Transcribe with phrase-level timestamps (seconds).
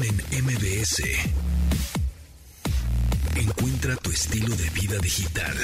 [0.00, 0.14] En
[0.44, 1.02] MBS.
[3.34, 5.56] Encuentra tu estilo de vida digital.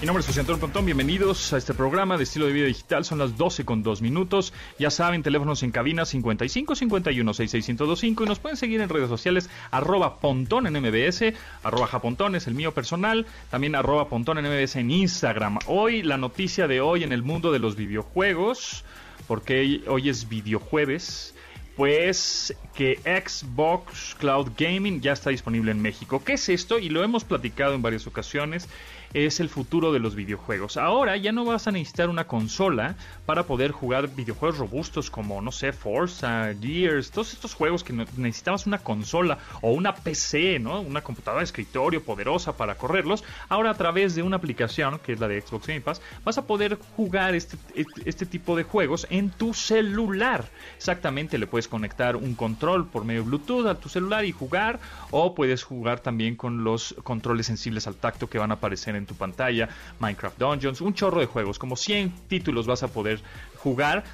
[0.00, 3.04] Mi nombre es José Antonio Pontón, bienvenidos a este programa de estilo de vida digital.
[3.04, 4.52] Son las 12 con 2 minutos.
[4.78, 9.48] Ya saben, teléfonos en cabina 55 51 66 y nos pueden seguir en redes sociales
[9.70, 11.32] arroba pontón en MBS,
[11.62, 15.58] arroba japontón es el mío personal, también arroba pontón en MBS en Instagram.
[15.66, 18.84] Hoy la noticia de hoy en el mundo de los videojuegos,
[19.28, 21.34] porque hoy es videojueves
[21.76, 26.24] pues que Xbox Cloud Gaming ya está disponible en México.
[26.24, 26.80] ¿Qué es esto?
[26.80, 28.68] Y lo hemos platicado en varias ocasiones
[29.14, 30.76] es el futuro de los videojuegos.
[30.76, 35.52] Ahora ya no vas a necesitar una consola para poder jugar videojuegos robustos como, no
[35.52, 40.80] sé, Forza, Gears, todos estos juegos que necesitabas una consola o una PC, ¿no?
[40.80, 43.24] Una computadora de escritorio poderosa para correrlos.
[43.48, 46.46] Ahora a través de una aplicación, que es la de Xbox Game Pass, vas a
[46.46, 47.56] poder jugar este,
[48.04, 50.44] este tipo de juegos en tu celular.
[50.76, 55.34] Exactamente, le puedes conectar un control por medio Bluetooth a tu celular y jugar, o
[55.34, 59.14] puedes jugar también con los controles sensibles al tacto que van a aparecer en tu
[59.14, 59.68] pantalla,
[59.98, 63.20] Minecraft Dungeons, un chorro de juegos, como 100 títulos vas a poder
[63.56, 64.04] jugar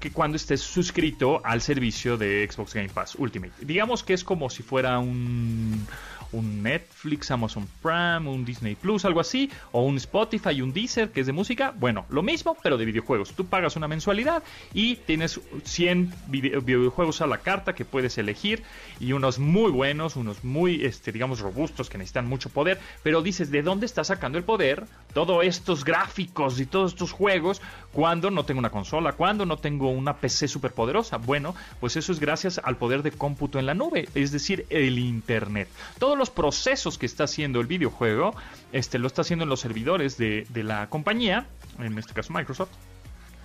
[0.00, 3.52] que cuando estés suscrito al servicio de Xbox Game Pass Ultimate.
[3.60, 5.86] Digamos que es como si fuera un
[6.32, 11.20] un Netflix, Amazon Prime, un Disney Plus, algo así, o un Spotify, un Deezer, que
[11.20, 11.72] es de música.
[11.76, 13.32] Bueno, lo mismo, pero de videojuegos.
[13.32, 14.42] Tú pagas una mensualidad
[14.74, 18.62] y tienes 100 videojuegos a la carta que puedes elegir
[19.00, 22.78] y unos muy buenos, unos muy, este, digamos, robustos que necesitan mucho poder.
[23.02, 24.84] Pero dices, ¿de dónde está sacando el poder?
[25.14, 27.62] Todos estos gráficos y todos estos juegos
[27.98, 31.16] cuando no tengo una consola, cuando no tengo una PC súper poderosa.
[31.16, 35.00] Bueno, pues eso es gracias al poder de cómputo en la nube, es decir, el
[35.00, 35.68] Internet.
[35.98, 38.36] Todo los procesos que está haciendo el videojuego,
[38.70, 41.48] este, lo está haciendo en los servidores de la compañía,
[41.80, 42.70] en este caso Microsoft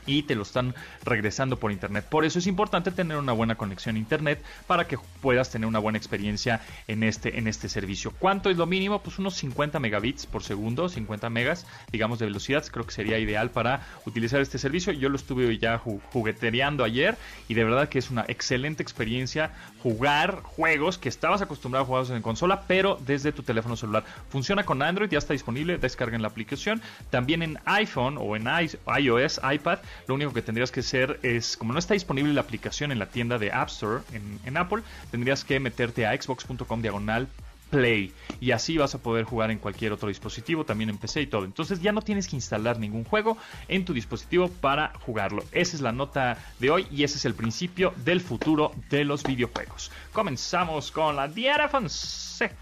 [0.05, 2.05] y te lo están regresando por internet.
[2.09, 5.79] Por eso es importante tener una buena conexión a internet para que puedas tener una
[5.79, 8.11] buena experiencia en este, en este servicio.
[8.19, 9.01] ¿Cuánto es lo mínimo?
[9.01, 12.65] Pues unos 50 megabits por segundo, 50 megas, digamos, de velocidad.
[12.65, 14.93] Creo que sería ideal para utilizar este servicio.
[14.93, 20.41] Yo lo estuve ya jugueteando ayer y de verdad que es una excelente experiencia jugar
[20.43, 24.03] juegos que estabas acostumbrado a jugar en consola, pero desde tu teléfono celular.
[24.29, 26.81] Funciona con Android, ya está disponible, descarguen la aplicación.
[27.09, 31.73] También en iPhone o en iOS, iPad lo único que tendrías que hacer es, como
[31.73, 35.59] no está disponible la aplicación en la tienda de App Store en, Apple, tendrías que
[35.59, 37.27] meterte a xbox.com diagonal
[37.73, 41.27] Play y así vas a poder jugar en cualquier otro dispositivo, también en PC y
[41.27, 41.43] todo.
[41.43, 43.35] Entonces ya no tienes que instalar ningún juego
[43.67, 45.43] en tu dispositivo para jugarlo.
[45.51, 49.23] Esa es la nota de hoy y ese es el principio del futuro de los
[49.23, 49.91] videojuegos.
[50.11, 52.55] Comenzamos con la Diana Fonseca.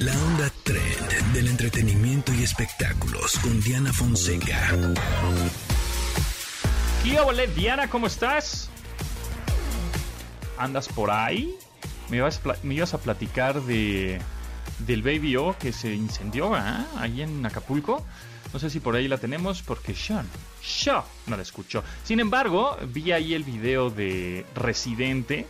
[0.00, 4.76] La onda trend del entretenimiento y espectáculos con Diana Fonseca.
[7.04, 7.88] ¿Qué Diana?
[7.88, 8.68] ¿Cómo estás?
[10.58, 11.56] ¿Andas por ahí?
[12.12, 14.20] Me ibas, a platicar de
[14.80, 16.84] del Baby O que se incendió ¿ah?
[16.98, 18.04] ahí en Acapulco.
[18.52, 20.28] No sé si por ahí la tenemos porque Sean,
[20.84, 21.82] yo no la escucho.
[22.04, 25.46] Sin embargo, vi ahí el video de Residente.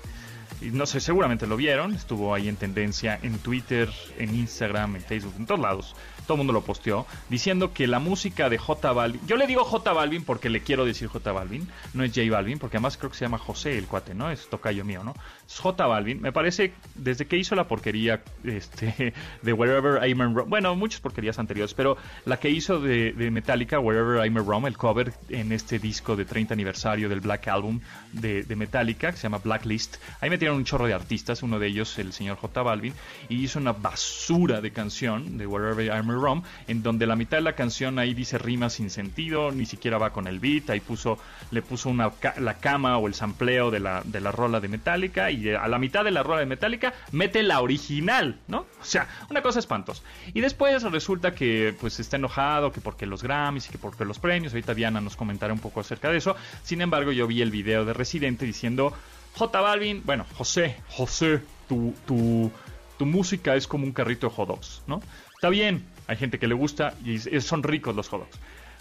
[0.61, 1.97] No sé, seguramente lo vieron.
[1.97, 5.97] Estuvo ahí en tendencia en Twitter, en Instagram, en Facebook, en todos lados
[6.27, 9.65] todo el mundo lo posteó, diciendo que la música de J Balvin, yo le digo
[9.65, 13.11] J Balvin porque le quiero decir J Balvin, no es J Balvin, porque además creo
[13.11, 14.31] que se llama José el cuate, ¿no?
[14.31, 15.15] Es tocayo mío, ¿no?
[15.47, 20.49] Es J Balvin, me parece, desde que hizo la porquería este, de Wherever I'm Wrong,
[20.49, 25.13] bueno, muchas porquerías anteriores, pero la que hizo de, Metallica, Wherever I'm Wrong, el cover
[25.29, 27.81] en este disco de 30 aniversario del Black Album
[28.13, 31.69] de, de Metallica, que se llama Blacklist, ahí metieron un chorro de artistas, uno de
[31.69, 32.95] ellos el señor J Balvin,
[33.29, 37.43] y hizo una basura de canción de Wherever I'm Rom, en donde la mitad de
[37.43, 41.19] la canción ahí dice rimas sin sentido, ni siquiera va con el beat, ahí puso,
[41.51, 45.51] le puso la cama o el sampleo de la, de la rola de Metallica y
[45.51, 48.67] a la mitad de la rola de Metallica mete la original, ¿no?
[48.81, 50.03] O sea, una cosa espantosa.
[50.35, 54.19] Y después resulta que pues está enojado, que porque los Grammys y que porque los
[54.19, 57.51] premios, ahorita Diana nos comentará un poco acerca de eso, sin embargo yo vi el
[57.51, 58.93] video de Residente diciendo,
[59.35, 62.51] J Balvin, bueno, José, José, tu, tu,
[62.99, 65.03] tu música es como un carrito de hot dogs, ¿no?
[65.35, 68.39] Está bien, hay gente que le gusta y son ricos los hot dogs.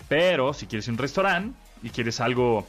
[0.09, 2.67] Pero si quieres un restaurante y quieres algo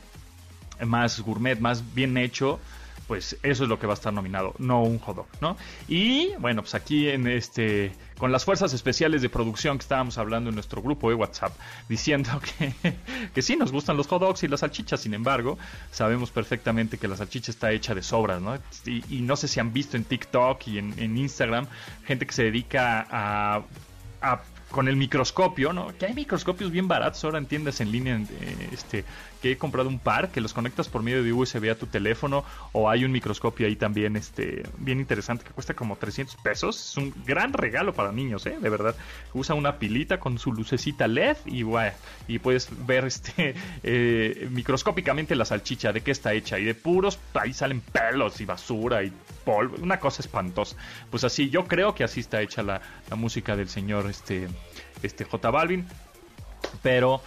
[0.84, 2.60] más gourmet, más bien hecho,
[3.06, 5.56] pues eso es lo que va a estar nominado, no un hot dog, ¿no?
[5.88, 10.50] Y bueno, pues aquí en este con las fuerzas especiales de producción que estábamos hablando
[10.50, 11.52] en nuestro grupo de WhatsApp,
[11.88, 12.94] diciendo que,
[13.34, 15.58] que sí nos gustan los hot dogs y las salchichas, sin embargo,
[15.90, 18.56] sabemos perfectamente que la salchicha está hecha de sobras, ¿no?
[18.86, 21.66] Y, no sé si han visto en TikTok y en, en Instagram
[22.06, 23.62] gente que se dedica a,
[24.22, 24.42] a
[24.72, 25.96] con el microscopio, ¿no?
[25.96, 29.04] Que hay microscopios bien baratos ahora en tiendas en línea, eh, este,
[29.42, 32.44] que he comprado un par, que los conectas por medio de USB a tu teléfono,
[32.70, 36.90] o hay un microscopio ahí también, este, bien interesante, que cuesta como 300 pesos.
[36.90, 38.56] Es un gran regalo para niños, ¿eh?
[38.60, 38.94] De verdad.
[39.34, 41.92] Usa una pilita con su lucecita LED y, bueno,
[42.28, 47.18] y puedes ver, este, eh, microscópicamente la salchicha, de qué está hecha, y de puros,
[47.34, 49.12] ahí salen pelos y basura y
[49.44, 50.76] polvo, una cosa espantosa.
[51.10, 52.80] Pues así, yo creo que así está hecha la,
[53.10, 54.46] la música del señor, este,
[55.02, 55.84] este J Balvin.
[56.80, 57.20] Pero,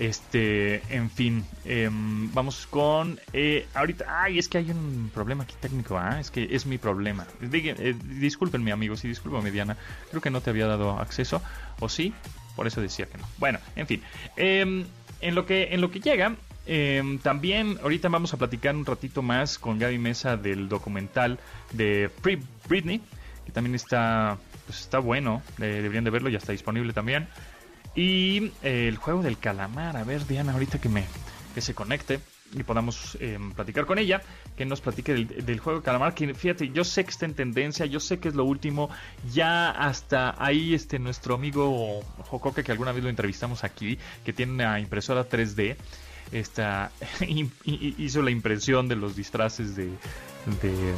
[0.00, 3.20] este, en fin, em, vamos con.
[3.34, 6.18] Eh, ahorita, ay, es que hay un problema aquí técnico, ¿ah?
[6.18, 7.26] Es que es mi problema.
[7.42, 9.76] Eh, discúlpenme, amigos, y discúlpame, Diana.
[10.08, 11.42] Creo que no te había dado acceso,
[11.80, 12.14] ¿o sí?
[12.56, 13.28] Por eso decía que no.
[13.36, 14.02] Bueno, en fin.
[14.36, 14.86] Em,
[15.20, 19.20] en, lo que, en lo que llega, em, también ahorita vamos a platicar un ratito
[19.20, 21.38] más con Gaby Mesa del documental
[21.72, 23.02] de Free Britney,
[23.44, 27.28] que también está pues está bueno, deberían de verlo, ya está disponible también.
[27.94, 31.04] Y eh, el juego del calamar, a ver Diana, ahorita que me
[31.54, 32.20] que se conecte
[32.52, 34.22] y podamos em, platicar con ella,
[34.56, 37.86] que nos platique del, juego del calamar, que fíjate, yo sé que está en tendencia,
[37.86, 38.90] yo sé que es lo último,
[39.32, 44.52] ya hasta ahí este nuestro amigo Jocoque, que alguna vez lo entrevistamos aquí, que tiene
[44.52, 45.76] una impresora 3D,
[46.32, 46.90] esta,
[47.60, 49.90] hizo la impresión de los disfraces de,
[50.62, 50.94] de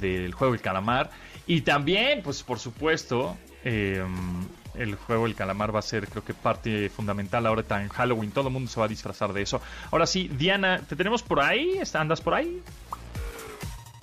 [0.00, 1.10] del juego del calamar.
[1.46, 6.34] Y también, pues por supuesto, em, el juego El Calamar va a ser creo que
[6.34, 8.30] parte fundamental ahora en Halloween.
[8.30, 9.60] Todo el mundo se va a disfrazar de eso.
[9.90, 11.80] Ahora sí, Diana, ¿te tenemos por ahí?
[11.94, 12.62] ¿Andas por ahí?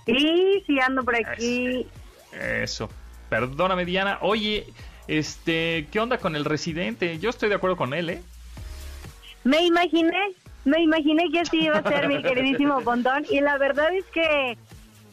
[0.06, 1.86] Sí, sí, ando por aquí.
[2.32, 2.90] Eso.
[3.30, 4.20] Perdóname, Diana.
[4.22, 4.66] Oye,
[5.08, 7.20] este, ¿qué onda con el residente?
[7.20, 8.22] Yo estoy de acuerdo con él, ¿eh?
[9.44, 10.34] Me imaginé,
[10.66, 13.26] me imaginé que así iba a ser mi queridísimo Bondón.
[13.30, 14.58] Y la verdad es que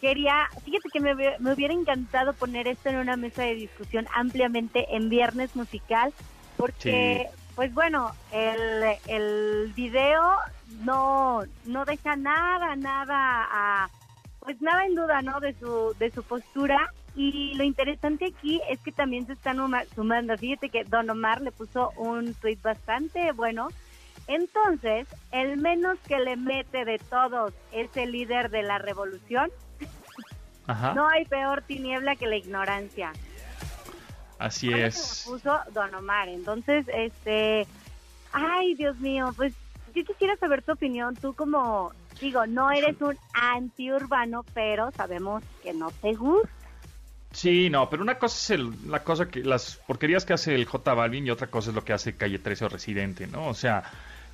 [0.00, 1.12] quería, fíjate que me,
[1.52, 6.12] hubiera encantado poner esto en una mesa de discusión ampliamente en Viernes Musical,
[6.56, 10.22] porque, pues bueno, el, el video
[10.80, 13.90] no, no deja nada, nada a,
[14.40, 15.40] pues nada en duda, ¿no?
[15.40, 16.92] De su, de su postura.
[17.14, 19.58] Y lo interesante aquí es que también se están
[19.94, 20.36] sumando.
[20.36, 23.68] Fíjate que Don Omar le puso un tweet bastante bueno.
[24.28, 29.50] Entonces, el menos que le mete de todos es el líder de la revolución,
[30.66, 33.12] no hay peor tiniebla que la ignorancia.
[34.38, 35.24] Así es.
[35.26, 36.28] puso Don Omar.
[36.28, 37.66] Entonces, este,
[38.32, 39.54] ay, Dios mío, pues
[39.94, 41.16] yo quisiera saber tu opinión.
[41.16, 46.50] Tú como, digo, no eres un antiurbano, pero sabemos que no te gusta.
[47.32, 50.94] Sí, no, pero una cosa es la cosa que las porquerías que hace el J
[50.94, 53.48] Balvin y otra cosa es lo que hace Calle 13 o Residente, ¿no?
[53.48, 53.82] O sea,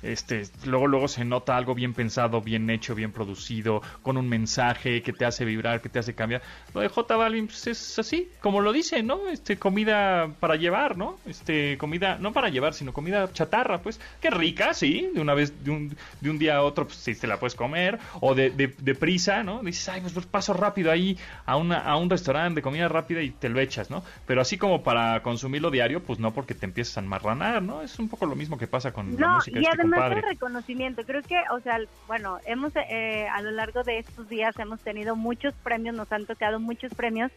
[0.03, 5.01] este, luego, luego se nota algo bien pensado, bien hecho, bien producido, con un mensaje
[5.01, 6.41] que te hace vibrar, que te hace cambiar.
[6.73, 9.27] Lo de J Balvin pues, es así, como lo dice, ¿no?
[9.29, 11.17] Este, comida para llevar, ¿no?
[11.25, 15.63] Este, comida, no para llevar, sino comida chatarra, pues, que rica, sí, de una vez,
[15.63, 18.49] de un, de un día a otro, pues sí, te la puedes comer, o de,
[18.49, 19.61] de, prisa, ¿no?
[19.63, 23.21] Dices, ay, pues, pues, paso rápido ahí a, una, a un restaurante de comida rápida
[23.21, 24.03] y te lo echas, ¿no?
[24.27, 27.81] Pero así como para consumirlo diario, pues no porque te empiezas a enmarranar, ¿no?
[27.81, 29.59] Es un poco lo mismo que pasa con la música.
[29.59, 31.03] Y este además reconocimiento.
[31.03, 35.15] Creo que, o sea, bueno, hemos eh, a lo largo de estos días hemos tenido
[35.15, 37.31] muchos premios, nos han tocado muchos premios.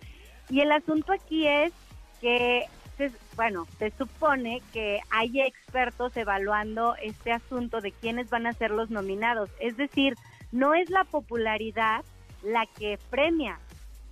[0.48, 1.72] Y el asunto aquí es
[2.20, 2.64] que,
[3.34, 8.90] bueno, se supone que hay expertos evaluando este asunto de quiénes van a ser los
[8.90, 9.50] nominados.
[9.60, 10.14] Es decir,
[10.52, 12.04] no es la popularidad
[12.42, 13.58] la que premia,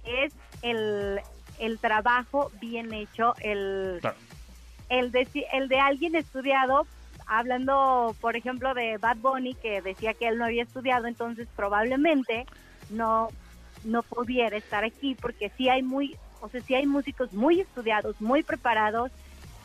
[0.05, 1.21] es el,
[1.59, 4.01] el trabajo bien hecho, el,
[4.89, 6.87] el, de, el de alguien estudiado
[7.27, 12.47] hablando, por ejemplo, de Bad Bunny, que decía que él no había estudiado, entonces probablemente
[12.91, 13.29] no,
[13.85, 18.21] no pudiera estar aquí, porque sí hay muy, o sea, sí hay músicos muy estudiados,
[18.21, 19.11] muy preparados,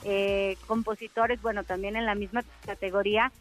[0.04, 3.32] eh, compositores, bueno, también en la misma categoría,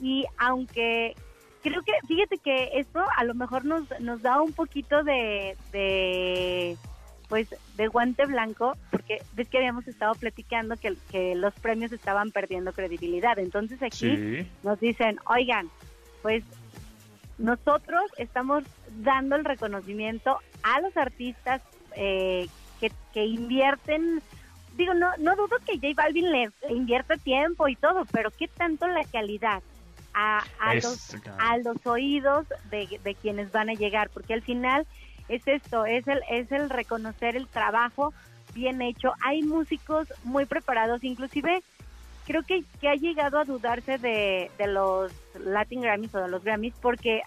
[0.00, 1.14] y aunque
[1.62, 5.56] creo que, fíjate que esto a lo mejor nos, nos da un poquito de
[7.28, 12.30] pues de guante blanco, porque ves que habíamos estado platicando que, que los premios estaban
[12.30, 13.38] perdiendo credibilidad.
[13.38, 15.68] Entonces aquí nos dicen, oigan,
[16.22, 16.44] pues
[17.38, 18.64] nosotros estamos
[19.02, 21.62] dando el reconocimiento a los artistas
[21.96, 22.48] eh,
[22.80, 24.22] que, que invierten
[24.76, 28.86] digo, no, no dudo que J Balvin le invierta tiempo y todo, pero ¿qué tanto
[28.86, 29.62] la calidad
[30.14, 34.10] a, a, los, a los oídos de, de, quienes van a llegar?
[34.10, 34.86] Porque al final
[35.28, 38.12] es esto, es el, es el reconocer el trabajo
[38.54, 39.12] bien hecho.
[39.24, 41.62] Hay músicos muy preparados, inclusive
[42.26, 46.42] creo que, que ha llegado a dudarse de, de los Latin Grammys o de los
[46.42, 47.22] Grammys porque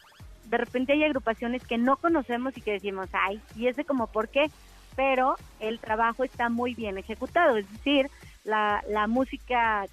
[0.45, 4.29] de repente hay agrupaciones que no conocemos y que decimos, ay, y ese como por
[4.29, 4.49] qué,
[4.95, 8.09] pero el trabajo está muy bien ejecutado, es decir,
[8.43, 9.85] la, la música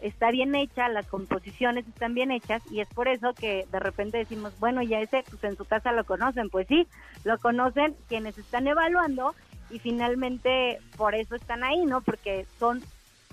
[0.00, 4.18] está bien hecha, las composiciones están bien hechas y es por eso que de repente
[4.18, 6.86] decimos, bueno, ya ese pues en su casa lo conocen, pues sí,
[7.24, 9.34] lo conocen quienes están evaluando
[9.70, 12.00] y finalmente por eso están ahí, ¿no?
[12.00, 12.82] Porque son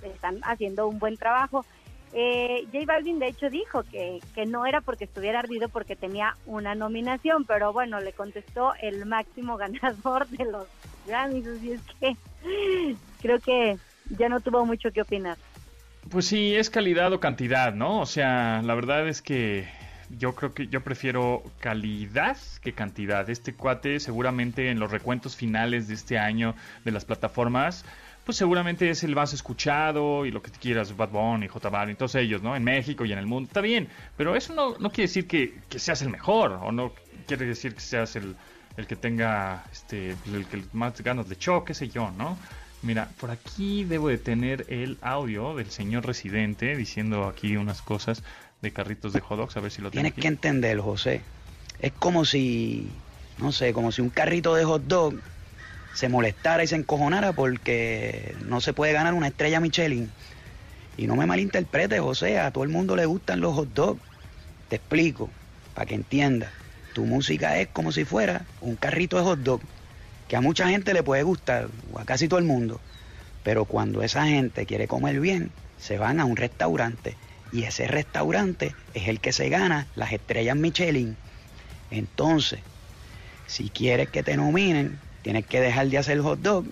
[0.04, 1.66] están haciendo un buen trabajo.
[2.14, 6.36] Eh, J Balvin de hecho dijo que, que no era porque estuviera ardido porque tenía
[6.46, 10.68] una nominación, pero bueno, le contestó el máximo ganador de los
[11.06, 12.16] Grammys, así es que
[13.22, 13.78] creo que
[14.18, 15.38] ya no tuvo mucho que opinar.
[16.10, 18.02] Pues sí, es calidad o cantidad, ¿no?
[18.02, 19.68] O sea, la verdad es que
[20.10, 23.28] yo creo que yo prefiero calidad que cantidad.
[23.30, 27.86] Este cuate seguramente en los recuentos finales de este año de las plataformas,
[28.24, 32.16] pues seguramente es el más escuchado y lo que quieras, Bad Bunny, J Balvin, todos
[32.16, 32.56] ellos, ¿no?
[32.56, 35.60] En México y en el mundo, está bien, pero eso no, no quiere decir que,
[35.70, 36.94] que, seas el mejor o no
[37.28, 38.36] quiere decir que seas el,
[38.78, 42.38] el que tenga, este, el que más ganas de show, qué sé yo, ¿no?
[42.86, 48.22] Mira, por aquí debo de tener el audio del señor residente diciendo aquí unas cosas
[48.62, 51.22] de carritos de hot dogs, a ver si lo Tienes que entender, José.
[51.80, 52.88] Es como si,
[53.40, 55.16] no sé, como si un carrito de hot dog
[55.96, 60.08] se molestara y se encojonara porque no se puede ganar una estrella Michelin.
[60.96, 64.02] Y no me malinterpretes, José, a todo el mundo le gustan los hot dogs.
[64.70, 65.28] Te explico,
[65.74, 66.52] para que entiendas.
[66.94, 69.62] Tu música es como si fuera un carrito de hot dog
[70.28, 72.80] que a mucha gente le puede gustar, o a casi todo el mundo,
[73.44, 77.16] pero cuando esa gente quiere comer bien, se van a un restaurante
[77.52, 81.16] y ese restaurante es el que se gana las estrellas Michelin.
[81.92, 82.60] Entonces,
[83.48, 86.66] si quieres que te nominen, tienes que dejar de hacer hot dog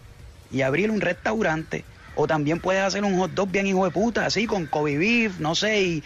[0.51, 1.85] y abrir un restaurante.
[2.15, 5.39] O también puedes hacer un hot dog bien hijo de puta, así con Kobe beef,
[5.39, 6.03] no sé, y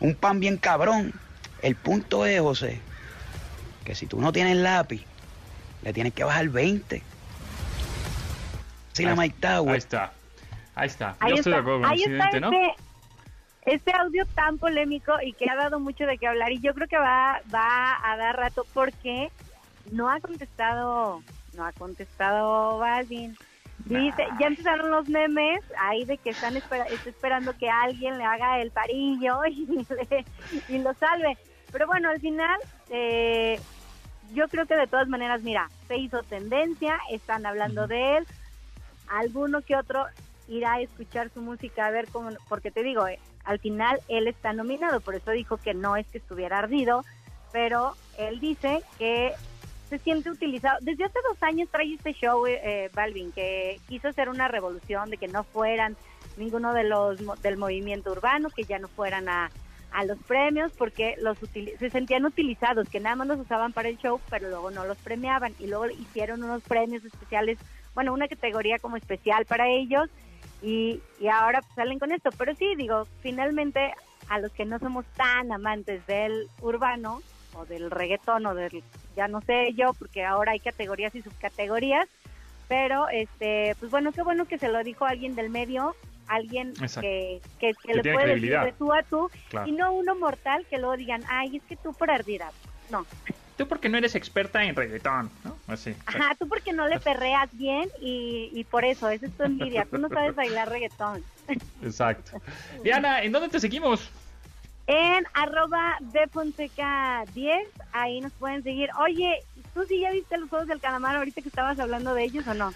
[0.00, 1.12] un pan bien cabrón.
[1.62, 2.78] El punto es, José,
[3.84, 5.04] que si tú no tienes lápiz,
[5.82, 7.02] le tienes que bajar 20.
[8.92, 9.72] Sí, la Mike Tower.
[9.72, 10.12] Ahí está.
[10.74, 11.16] Ahí está.
[11.28, 12.50] Yo estoy de acuerdo con el presidente, ¿no?
[12.52, 12.74] Este,
[13.66, 16.88] este, audio tan polémico y que ha dado mucho de qué hablar y yo creo
[16.88, 19.30] que va, va a dar rato porque
[19.90, 21.22] no ha contestado,
[21.54, 23.36] no ha contestado Balvin.
[23.84, 28.60] Dice, ya empezaron los memes ahí de que están está esperando que alguien le haga
[28.60, 29.86] el parillo y,
[30.68, 31.36] y lo salve.
[31.70, 33.60] Pero bueno, al final eh,
[34.32, 38.26] yo creo que de todas maneras, mira, se hizo tendencia, están hablando de él,
[39.08, 40.06] alguno que otro
[40.48, 44.28] irá a escuchar su música a ver cómo, porque te digo, eh, al final él
[44.28, 47.04] está nominado, por eso dijo que no es que estuviera ardido,
[47.52, 49.32] pero él dice que
[49.88, 50.78] se siente utilizado.
[50.82, 55.10] Desde hace dos años trae este show, eh, eh, Balvin, que quiso hacer una revolución
[55.10, 55.96] de que no fueran
[56.36, 59.50] ninguno de los del movimiento urbano, que ya no fueran a,
[59.96, 63.96] a los premios porque los se sentían utilizados, que nada más los usaban para el
[63.96, 67.58] show, pero luego no los premiaban y luego hicieron unos premios especiales,
[67.94, 70.10] bueno, una categoría como especial para ellos
[70.60, 72.28] y, y ahora salen con esto.
[72.36, 73.94] Pero sí, digo, finalmente
[74.28, 77.22] a los que no somos tan amantes del urbano
[77.54, 78.84] o del reggaetón o del,
[79.16, 82.06] ya no sé yo, porque ahora hay categorías y subcategorías,
[82.68, 85.96] pero este, pues bueno, qué bueno que se lo dijo alguien del medio
[86.28, 89.30] alguien que, que, le puede decir de tú a tú
[89.64, 92.50] y no uno mortal que luego digan, ay, es que tú por ardida.
[92.90, 93.06] No.
[93.56, 95.56] Tú porque no eres experta en reggaetón, ¿no?
[95.66, 95.94] Así.
[96.04, 99.86] Ajá, tú porque no le perreas bien y, y por eso, esa es tu envidia.
[99.90, 101.24] Tú no sabes bailar reggaetón.
[101.82, 102.40] Exacto.
[102.84, 104.10] Diana, ¿en dónde te seguimos?
[104.86, 108.90] En arroba de Fonseca 10, ahí nos pueden seguir.
[109.00, 109.42] Oye,
[109.74, 112.54] ¿tú sí ya viste los Juegos del Calamar ahorita que estabas hablando de ellos o
[112.54, 112.72] no?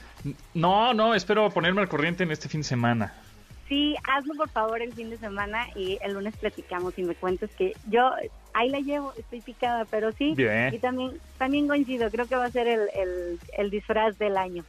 [0.55, 3.15] No, no, espero ponerme al corriente en este fin de semana.
[3.71, 7.51] Sí, hazlo por favor el fin de semana y el lunes platicamos y me cuentas
[7.57, 8.11] que yo
[8.53, 10.35] ahí la llevo, estoy picada, pero sí.
[10.73, 14.65] Y también, también coincido, creo que va a ser el, el, disfraz del año.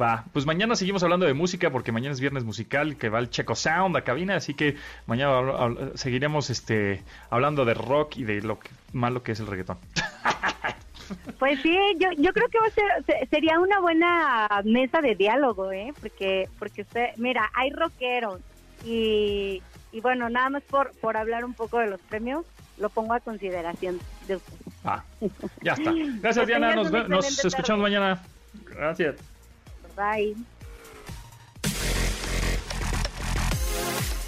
[0.00, 3.30] Va, pues mañana seguimos hablando de música porque mañana es viernes musical que va el
[3.30, 4.76] Checo Sound a cabina, así que
[5.08, 9.78] mañana seguiremos este hablando de rock y de lo que, malo que es el reggaetón.
[11.38, 15.72] Pues sí, yo, yo creo que va a ser, sería una buena mesa de diálogo,
[15.72, 15.92] ¿eh?
[16.00, 18.40] Porque, porque usted, mira, hay rockeros
[18.84, 19.62] y,
[19.92, 22.44] y bueno, nada más por, por hablar un poco de los premios,
[22.78, 24.54] lo pongo a consideración de usted.
[24.84, 25.02] Ah,
[25.62, 25.92] ya está.
[26.20, 26.74] Gracias, Diana.
[26.74, 28.22] Nos, nos escuchamos mañana.
[28.64, 29.16] Gracias.
[29.96, 30.34] Bye.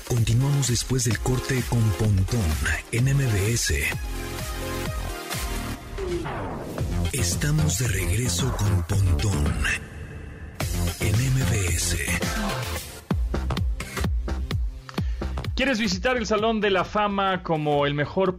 [0.08, 2.44] Continuamos después del corte con Pontón
[2.92, 3.72] en MBS.
[7.12, 9.44] Estamos de regreso con Pontón
[10.98, 11.98] en MBS.
[15.54, 18.38] ¿Quieres visitar el Salón de la Fama como el mejor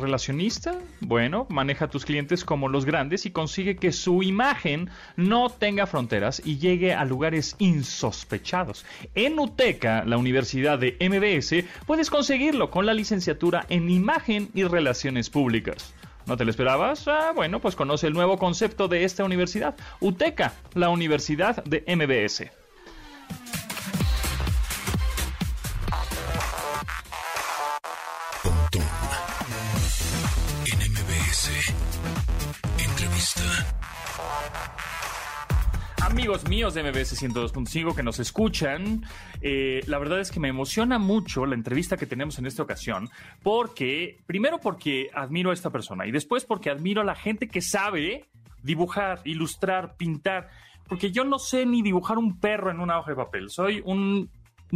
[0.00, 0.80] relacionista?
[0.98, 5.86] Bueno, maneja a tus clientes como los grandes y consigue que su imagen no tenga
[5.86, 8.84] fronteras y llegue a lugares insospechados.
[9.14, 15.30] En UTECA, la Universidad de MBS, puedes conseguirlo con la licenciatura en Imagen y Relaciones
[15.30, 15.94] Públicas.
[16.26, 17.08] ¿No te lo esperabas?
[17.08, 22.50] Ah, bueno, pues conoce el nuevo concepto de esta universidad, UTECA, la Universidad de MBS.
[36.12, 39.02] Amigos míos de MBS 102.5 que nos escuchan,
[39.40, 43.08] eh, la verdad es que me emociona mucho la entrevista que tenemos en esta ocasión,
[43.42, 47.62] porque, primero porque admiro a esta persona y después porque admiro a la gente que
[47.62, 48.26] sabe
[48.62, 50.50] dibujar, ilustrar, pintar,
[50.86, 54.28] porque yo no sé ni dibujar un perro en una hoja de papel, soy un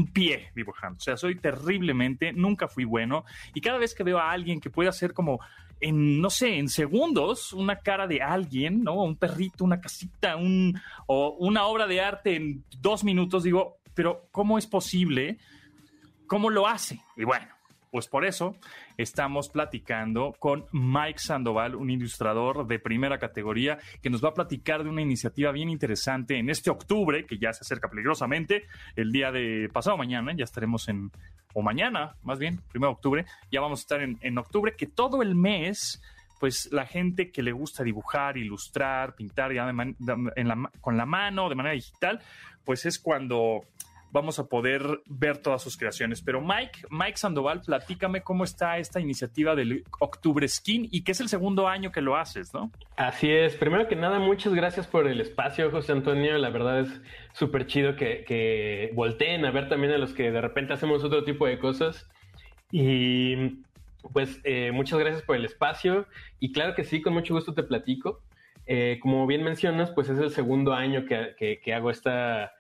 [0.05, 0.97] pie dibujando.
[0.97, 3.25] O sea, soy terriblemente, nunca fui bueno.
[3.55, 5.41] Y cada vez que veo a alguien que puede hacer como
[5.81, 9.03] en, no sé, en segundos, una cara de alguien, ¿no?
[9.03, 14.29] Un perrito, una casita, un, o una obra de arte en dos minutos, digo, pero
[14.31, 15.39] ¿cómo es posible?
[16.27, 17.01] ¿Cómo lo hace?
[17.17, 17.47] Y bueno,
[17.97, 18.55] pues por eso
[18.99, 24.85] estamos platicando con Mike Sandoval, un ilustrador de primera categoría, que nos va a platicar
[24.85, 28.65] de una iniciativa bien interesante en este octubre, que ya se acerca peligrosamente,
[28.97, 31.11] el día de pasado mañana, ya estaremos en,
[31.55, 35.23] o mañana, más bien, primero de octubre, ya vamos a estar en, octubre, que todo
[35.23, 36.03] el mes
[36.39, 39.73] pues la gente que le gusta dibujar, ilustrar, pintar ya
[40.83, 42.21] con la mano, de manera digital,
[42.63, 43.63] pues es cuando
[44.13, 46.23] vamos a poder ver todas sus creaciones.
[46.23, 51.21] Pero Mike, Mike Sandoval, platícame cómo está esta iniciativa del Octubre Skin y que es
[51.21, 52.71] el segundo año que lo haces, ¿no?
[52.97, 53.57] Así es.
[53.57, 56.39] Primero que nada, muchas gracias por el espacio, José Antonio.
[56.39, 57.01] La verdad es
[57.33, 61.25] súper chido que, que volteen a ver también a los que de repente hacemos otro
[61.25, 62.09] tipo de cosas.
[62.71, 63.63] Y
[64.13, 66.07] pues eh, muchas gracias por el espacio.
[66.41, 68.23] Y claro que sí, con mucho gusto te platico.
[68.69, 72.53] Eh, como bien mencionas, pues es el segundo año que, que hago esta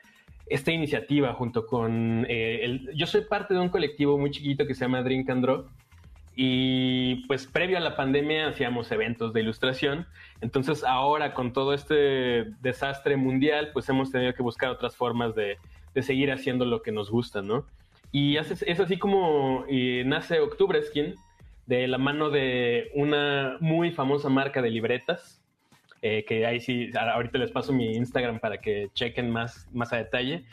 [0.47, 2.27] esta iniciativa junto con...
[2.29, 5.65] Eh, el, yo soy parte de un colectivo muy chiquito que se llama Drink and
[6.39, 10.07] y pues previo a la pandemia hacíamos eventos de ilustración.
[10.41, 15.57] Entonces ahora con todo este desastre mundial pues hemos tenido que buscar otras formas de,
[16.03, 17.65] seguir haciendo lo que nos gusta, ¿no?
[18.13, 19.65] Y es así como
[20.05, 21.15] nace Octubre Skin
[21.65, 25.43] de la mano de una muy famosa marca de libretas
[26.03, 29.97] eh, que ahí sí, ahorita les paso mi Instagram para que chequen más, más a
[29.97, 30.45] detalle.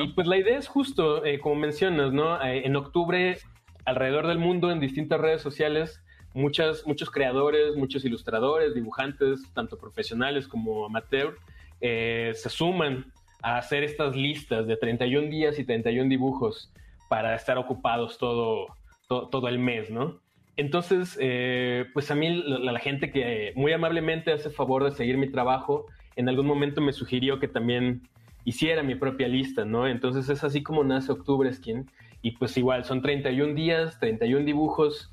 [0.00, 2.42] Y pues la idea es justo, eh, como mencionas, ¿no?
[2.42, 3.38] Eh, en octubre,
[3.84, 6.02] alrededor del mundo, en distintas redes sociales,
[6.34, 11.36] muchas, muchos creadores, muchos ilustradores, dibujantes, tanto profesionales como amateur,
[11.80, 16.70] se suman a hacer estas listas de 31 días y 31 dibujos
[17.08, 18.68] para estar ocupados todo,
[19.08, 20.21] todo el mes, ¿no?
[20.56, 25.30] Entonces, eh, pues a mí la, gente que muy amablemente hace favor de seguir mi
[25.30, 25.86] trabajo,
[26.16, 28.02] en algún momento me sugirió que también
[28.44, 29.86] hiciera mi propia lista, ¿no?
[29.86, 31.90] Entonces es así como nace Octubre Skin.
[32.20, 35.12] Y pues igual, son 31 días, 31 dibujos.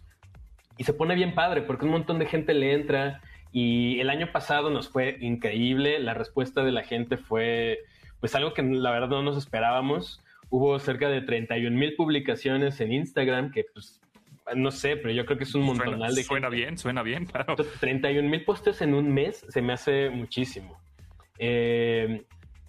[0.78, 3.21] Y se pone bien padre porque un montón de gente le entra.
[3.52, 5.99] Y el año pasado nos fue increíble.
[5.99, 7.80] La respuesta de la gente fue
[8.19, 10.21] pues algo que la verdad no nos esperábamos.
[10.49, 13.99] Hubo cerca de 31 mil publicaciones en Instagram, que pues
[14.56, 17.56] no sé, pero yo creo que es un montonal de Suena bien, suena bien, claro.
[17.56, 20.80] 31 mil postes en un mes se me hace muchísimo.
[21.38, 22.24] Eh,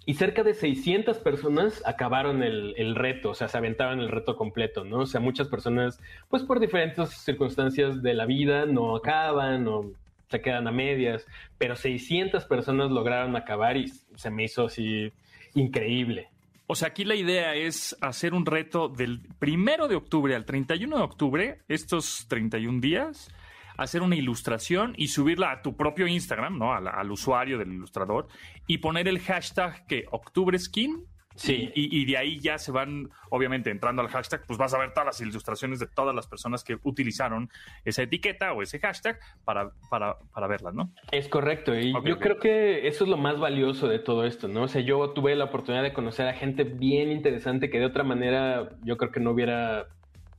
[0.05, 4.83] y cerca de 600 personas acabaron el, reto, o sea, se aventaban el reto completo,
[4.83, 4.99] ¿no?
[4.99, 9.91] O sea, muchas personas, pues por diferentes circunstancias de la vida, no acaban o
[10.29, 15.11] se quedan a medias, pero 600 personas lograron acabar y se me hizo así
[15.53, 16.29] increíble.
[16.71, 20.95] O sea, aquí la idea es hacer un reto del primero de octubre al 31
[20.95, 23.29] de octubre, estos 31 días,
[23.75, 26.73] hacer una ilustración y subirla a tu propio Instagram, ¿no?
[26.73, 28.29] Al, al usuario del ilustrador
[28.67, 31.71] y poner el hashtag que Octubre Skin Sí.
[31.73, 35.05] Y, de ahí ya se van, obviamente, entrando al hashtag, pues vas a ver todas
[35.05, 37.49] las ilustraciones de todas las personas que utilizaron
[37.85, 40.91] esa etiqueta o ese hashtag para, para, para verlas, ¿no?
[41.11, 41.77] Es correcto.
[41.77, 44.63] Y yo creo que eso es lo más valioso de todo esto, ¿no?
[44.63, 48.03] O sea, yo tuve la oportunidad de conocer a gente bien interesante que de otra
[48.03, 49.87] manera yo creo que no hubiera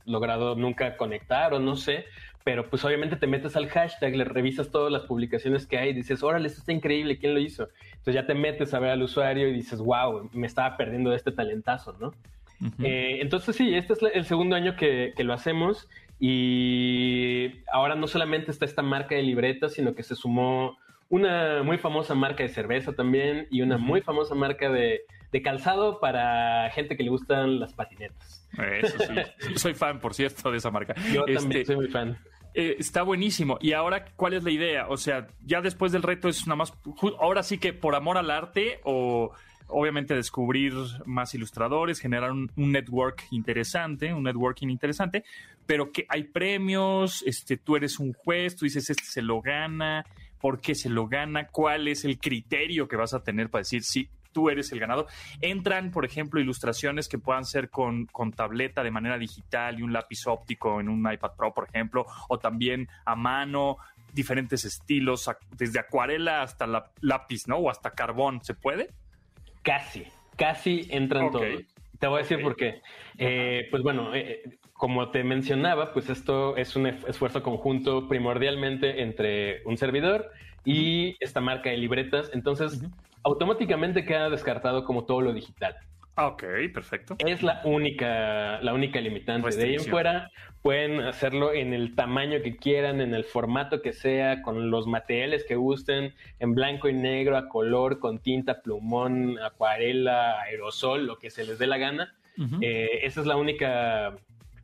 [0.05, 2.05] logrado nunca conectar o no sé,
[2.43, 5.93] pero pues obviamente te metes al hashtag, le revisas todas las publicaciones que hay y
[5.93, 7.69] dices, órale, esto está increíble, ¿quién lo hizo?
[7.91, 11.15] Entonces ya te metes a ver al usuario y dices, wow, me estaba perdiendo de
[11.15, 12.13] este talentazo, ¿no?
[12.81, 18.51] Eh, entonces sí, este es el segundo año que, lo hacemos y ahora no solamente
[18.51, 20.77] está esta marca de libretas, sino que se sumó
[21.09, 25.01] una muy famosa marca de cerveza también y una muy famosa marca de,
[25.43, 28.47] calzado para gente que le gustan las patinetas.
[28.81, 29.55] Eso sí.
[29.55, 30.93] soy fan, por cierto, de esa marca.
[31.11, 32.17] Yo también este, soy muy fan.
[32.53, 33.57] Eh, está buenísimo.
[33.61, 34.87] Y ahora, ¿cuál es la idea?
[34.87, 36.73] O sea, ya después del reto es nada más,
[37.19, 39.31] ahora sí que por amor al arte o
[39.67, 40.73] obviamente descubrir
[41.05, 45.23] más ilustradores, generar un, network interesante, un networking interesante,
[45.65, 50.05] pero que hay premios, este, tú eres un juez, tú dices, este se lo gana,
[50.39, 51.47] ¿por qué se lo gana?
[51.47, 55.07] ¿Cuál es el criterio que vas a tener para decir si tú eres el ganador?
[55.39, 59.93] Entran, por ejemplo, ilustraciones que puedan ser con, con tableta de manera digital y un
[59.93, 63.77] lápiz óptico en un iPad Pro, por ejemplo, o también a mano,
[64.13, 67.57] diferentes estilos, desde acuarela hasta la, lápiz, ¿no?
[67.57, 68.89] O hasta carbón, ¿se puede?
[69.61, 71.63] Casi, casi entran todos.
[71.99, 72.81] Te voy a decir por qué.
[73.17, 79.63] Eh, pues bueno, eh, como te mencionaba, pues esto es un esfuerzo conjunto primordialmente entre
[79.63, 80.31] un servidor
[80.65, 82.29] y esta marca de libretas.
[82.33, 82.81] Entonces,
[83.23, 85.75] automáticamente queda descartado como todo lo digital.
[86.15, 87.15] Ah, ok, perfecto.
[87.25, 89.55] Es la única, la única limitante.
[89.55, 90.29] De ahí en fuera
[90.61, 95.43] pueden hacerlo en el tamaño que quieran, en el formato que sea, con los materiales
[95.43, 101.31] que gusten, en blanco y negro, a color, con tinta, plumón, acuarela, aerosol, lo que
[101.31, 102.15] se les dé la gana.
[102.61, 104.15] Eh, esa es la única,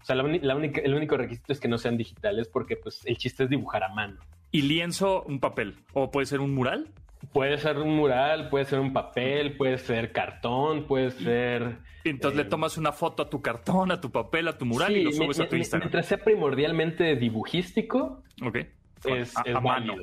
[0.02, 3.18] o sea, la, única, el único requisito es que no sean digitales, porque pues el
[3.18, 4.20] chiste es dibujar a mano.
[4.52, 5.76] ¿Y lienzo un papel?
[5.94, 6.88] ¿O puede ser un mural?
[7.34, 11.78] Puede ser un mural, puede ser un papel, puede ser cartón, puede ser...
[12.06, 14.96] Entonces le eh, tomas una foto a tu cartón, a tu papel, a tu mural
[14.96, 15.88] y lo subes a tu Instagram.
[15.88, 18.24] Mientras sea primordialmente dibujístico,
[19.04, 19.96] es, válido.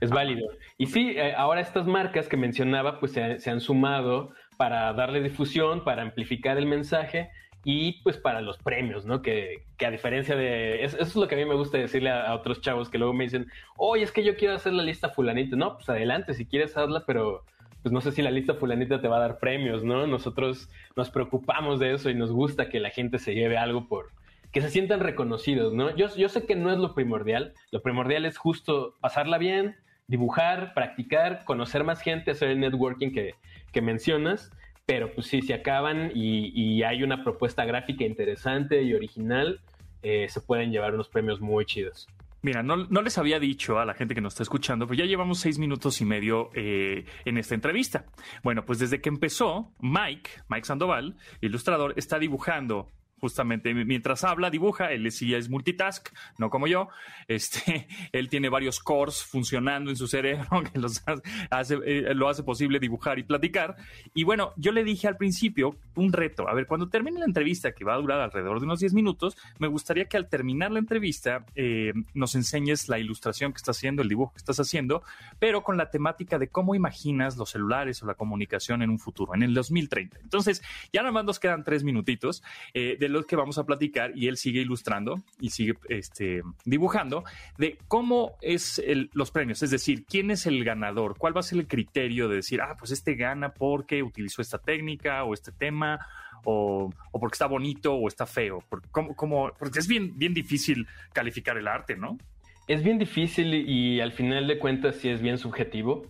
[0.00, 0.48] Es válido.
[0.76, 5.84] Y sí, eh, ahora estas marcas que mencionaba, pues se han sumado para darle difusión,
[5.84, 7.30] para amplificar el mensaje
[7.64, 9.22] y pues para los premios, ¿no?
[9.22, 10.84] Que, que a diferencia de...
[10.84, 13.24] Eso, es lo que a mí me gusta decirle a, otros chavos que luego me
[13.24, 15.56] dicen, oye, es que yo quiero hacer la lista fulanita.
[15.56, 17.42] No, pues adelante, si quieres hazla, pero
[17.82, 20.06] pues no sé si la lista fulanita te va a dar premios, ¿no?
[20.06, 24.10] Nosotros nos preocupamos de eso y nos gusta que la gente se lleve algo por...
[24.52, 25.94] que se sientan reconocidos, ¿no?
[25.96, 30.74] Yo, yo sé que no es lo primordial, lo primordial es justo pasarla bien, dibujar,
[30.74, 33.34] practicar, conocer más gente, hacer el networking que,
[33.72, 34.50] que mencionas
[34.86, 39.60] pero pues sí, se acaban y, hay una propuesta gráfica interesante y original,
[40.02, 42.08] eh, se pueden llevar unos premios muy chidos.
[42.42, 45.38] Mira, no, les había dicho a la gente que nos está escuchando, pero ya llevamos
[45.38, 48.04] seis minutos y medio eh, en esta entrevista.
[48.42, 52.90] Bueno, pues desde que empezó, Mike, Mike Sandoval, ilustrador, está dibujando
[53.24, 56.88] justamente mientras habla, dibuja, él sí es multitask, no como yo.
[57.26, 61.02] Este, él tiene varios cores funcionando en su cerebro que los
[61.48, 63.76] hace, eh, lo hace posible dibujar y platicar.
[64.12, 66.46] Y bueno, yo le dije al principio un reto.
[66.46, 69.38] A ver, cuando termine la entrevista, que va a durar alrededor de unos 10 minutos,
[69.58, 74.02] me gustaría que al terminar la entrevista eh, nos enseñes la ilustración que estás haciendo,
[74.02, 75.02] el dibujo que estás haciendo,
[75.38, 79.34] pero con la temática de cómo imaginas los celulares o la comunicación en un futuro,
[79.34, 80.18] en el 2030.
[80.20, 82.42] Entonces, ya nada más nos quedan tres minutitos.
[82.74, 87.24] Eh, de los que vamos a platicar y él sigue ilustrando y sigue este, dibujando
[87.58, 91.58] de cómo es los premios, es decir, quién es el ganador, cuál va a ser
[91.58, 96.06] el criterio de decir, ah, pues este gana porque utilizó esta técnica o este tema
[96.44, 101.68] o, porque está bonito o está feo, porque, porque es bien, bien difícil calificar el
[101.68, 102.18] arte, ¿no?
[102.66, 106.06] Es bien difícil y al final de cuentas sí es bien subjetivo.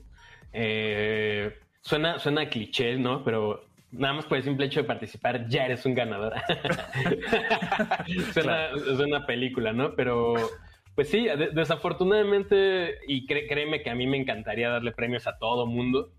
[0.53, 3.25] Eh, suena, suena cliché, ¿no?
[3.25, 6.35] Pero nada más por el simple hecho de participar ya eres un ganador.
[8.07, 8.37] es,
[8.99, 9.95] una, película, ¿no?
[9.95, 10.35] Pero
[10.95, 16.13] pues sí, desafortunadamente, y créeme que a mí me encantaría darle premios a todo mundo,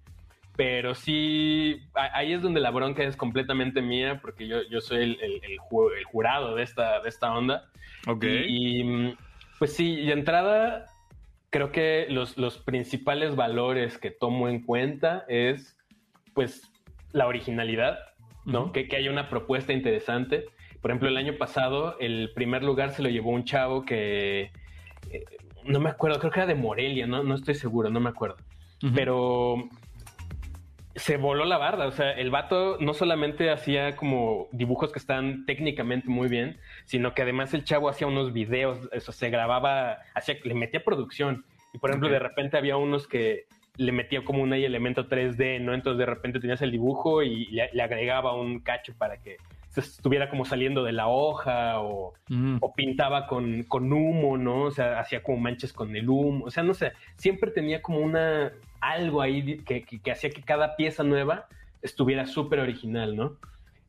[0.55, 5.17] pero sí, ahí es donde la bronca es completamente mía, porque yo, yo soy el,
[5.21, 5.57] el,
[6.05, 7.69] jurado de esta, de esta onda.
[8.07, 8.23] Ok.
[8.47, 9.15] Y,
[9.59, 10.85] pues sí, y entrada,
[11.49, 15.77] creo que los, los principales valores que tomo en cuenta es,
[16.33, 16.71] pues,
[17.15, 17.97] la originalidad,
[18.43, 18.71] ¿no?
[18.71, 20.45] que, que haya una propuesta interesante.
[20.82, 24.51] Por ejemplo, el año pasado el primer lugar se lo llevó un chavo que
[25.10, 25.25] eh,
[25.63, 28.36] no me acuerdo, creo que era de Morelia, no, no estoy seguro, no me acuerdo.
[28.93, 29.67] Pero
[30.95, 35.45] se voló la barda, o sea, el vato no solamente hacía como dibujos que están
[35.45, 40.36] técnicamente muy bien, sino que además el chavo hacía unos videos, eso se grababa, hacía,
[40.43, 41.45] le metía producción.
[41.73, 45.73] Y por ejemplo, de repente había unos que le metía como un elemento 3D, ¿no?
[45.73, 49.38] Entonces de repente tenías el dibujo y le, agregaba un cacho para que
[49.69, 52.59] se estuviera como saliendo de la hoja o, mm.
[52.75, 54.63] pintaba con, con, humo, ¿no?
[54.63, 57.99] O sea, hacía como manchas con el humo, o sea, no sé, siempre tenía como
[57.99, 61.47] una, algo ahí que, que, hacía que cada pieza nueva
[61.81, 63.38] estuviera súper original, ¿no?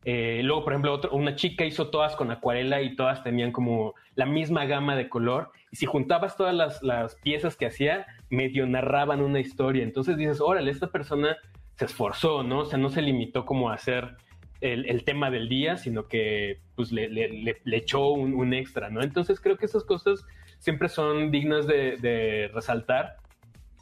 [0.09, 4.25] Eh, luego, por ejemplo, una chica hizo todas con acuarela y todas tenían como la
[4.25, 5.51] misma gama de color.
[5.69, 9.83] Y si juntabas todas las, piezas que hacía, medio narraban una historia.
[9.83, 11.37] Entonces dices, órale, esta persona
[11.75, 12.59] se esforzó, ¿no?
[12.59, 14.15] O sea, no se limitó como a hacer
[14.61, 19.01] el, tema del día, sino que pues le, le, echó un, extra, ¿no?
[19.01, 20.25] Entonces creo que esas cosas
[20.57, 23.17] siempre son dignas de, de resaltar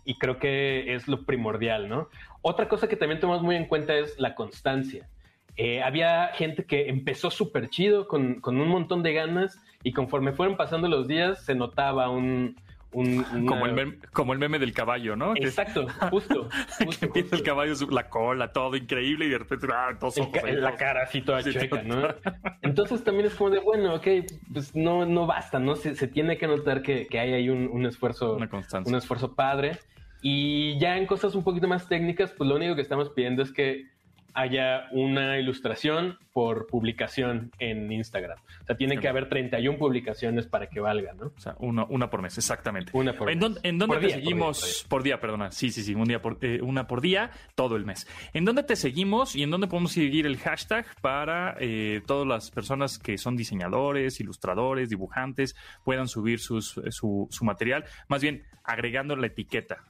[0.04, 2.10] y creo que es lo primordial, ¿no?
[2.42, 5.10] Otra cosa que también tomamos muy en cuenta es la constancia.
[5.58, 10.58] Eh, había gente que empezó súper chido, con, un montón de ganas, y conforme fueron
[10.58, 12.56] pasando los días, se notaba un...
[13.46, 15.36] como, el meme, como el meme del caballo, ¿no?
[15.36, 16.50] Exacto, justo.
[17.00, 20.76] que empieza el caballo, la cola, todo increíble, y de repente, ah, dos ojos La
[20.76, 22.08] cara así toda chueca, ¿no?
[22.62, 24.08] Entonces también es como de, bueno, ok,
[24.54, 25.76] pues no, no basta, ¿no?
[25.76, 29.80] Se, tiene que notar que, hay ahí un, esfuerzo, un esfuerzo padre.
[30.22, 33.52] Y ya en cosas un poquito más técnicas, pues lo único que estamos pidiendo es
[33.52, 33.95] que
[34.36, 38.38] haya una ilustración por publicación en Instagram.
[38.62, 41.28] O sea, tiene que haber 31 publicaciones para que valga, ¿no?
[41.28, 42.92] O sea, una, una por mes, exactamente.
[42.94, 44.86] Una por ¿En Dónde, ¿En dónde te seguimos?
[44.90, 45.52] Por día, perdona.
[45.52, 48.08] Sí, sí, sí, un día por, eh, una por día, todo el mes.
[48.34, 52.52] ¿En dónde te seguimos y en dónde podemos seguir el hashtag para eh, todas las
[52.52, 57.86] personas que son diseñadores, ilustradores, dibujantes, puedan subir sus, eh, su, su material?
[58.10, 59.86] Más bien, agregando la etiqueta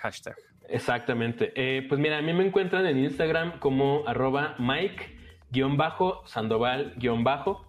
[0.00, 0.36] hashtag.
[0.68, 1.52] Exactamente.
[1.88, 5.22] pues mira, a mí me encuentran en Instagram como arroba Mike
[5.76, 7.66] bajo, Sandoval bajo.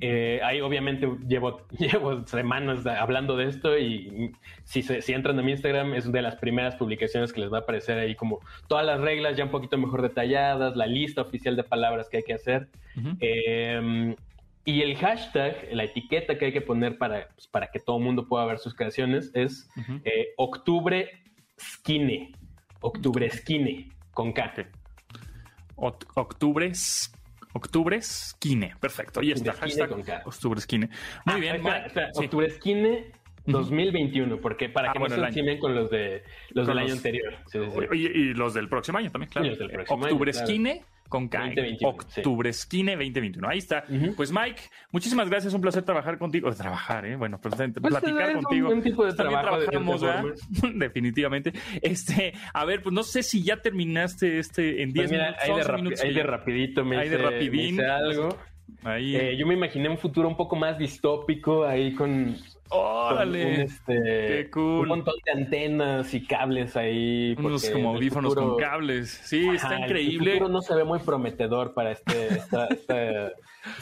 [0.00, 4.32] Eh, ahí obviamente llevo, llevo semanas hablando de esto y
[4.64, 7.60] si, si entran a mi Instagram es de las primeras publicaciones que les va a
[7.60, 11.62] aparecer ahí como todas las reglas ya un poquito mejor detalladas, la lista oficial de
[11.62, 12.68] palabras que hay que hacer.
[13.20, 14.16] Em,
[14.64, 18.04] y el hashtag, la etiqueta que hay que poner para, pues, para que todo el
[18.04, 19.68] mundo pueda ver sus creaciones es
[20.04, 21.10] eh, octubre
[21.56, 22.32] skine.
[22.80, 24.52] Octubre skine con K.
[25.76, 26.72] Octubre
[27.56, 28.74] Octubre Skine.
[28.78, 29.20] Perfecto.
[29.20, 29.54] Ahí está.
[29.54, 29.90] Hashtag
[30.26, 30.90] Octubre Skine.
[31.24, 31.62] Muy ah, bien.
[32.14, 33.12] Octubre Skine
[33.46, 37.34] 2021, porque para ah, que no se encimen con los de los del año anterior.
[37.92, 39.52] Y, los del próximo año también, claro.
[39.88, 41.38] Octubre Skine con K.
[41.38, 43.48] 2021, Octubre Esquine 2021.
[43.48, 43.84] Ahí está.
[44.16, 45.54] Pues Mike, muchísimas gracias.
[45.54, 46.52] Un placer trabajar contigo.
[46.52, 47.16] Trabajar, ¿eh?
[47.16, 48.70] Bueno, pues, pues platicar contigo.
[48.70, 50.02] Un, tipo de También trabajamos,
[50.74, 51.52] Definitivamente.
[51.82, 55.42] Este, a ver, pues no sé si ya terminaste este en 10 pues minutos.
[55.42, 57.80] Hay de, minutos hay de rapidito, me hay de rapidín.
[57.80, 58.36] algo.
[58.82, 59.16] Ahí.
[59.16, 62.36] Eh, yo me imaginé un futuro un poco más distópico ahí con
[62.68, 63.46] ¡Órale!
[63.46, 67.34] Un, este, un montón de antenas y cables ahí.
[67.38, 69.10] Unos como audífonos con cables.
[69.24, 70.32] Sí, está increíble.
[70.32, 73.32] El futuro no se ve muy prometedor para este, esta, esta,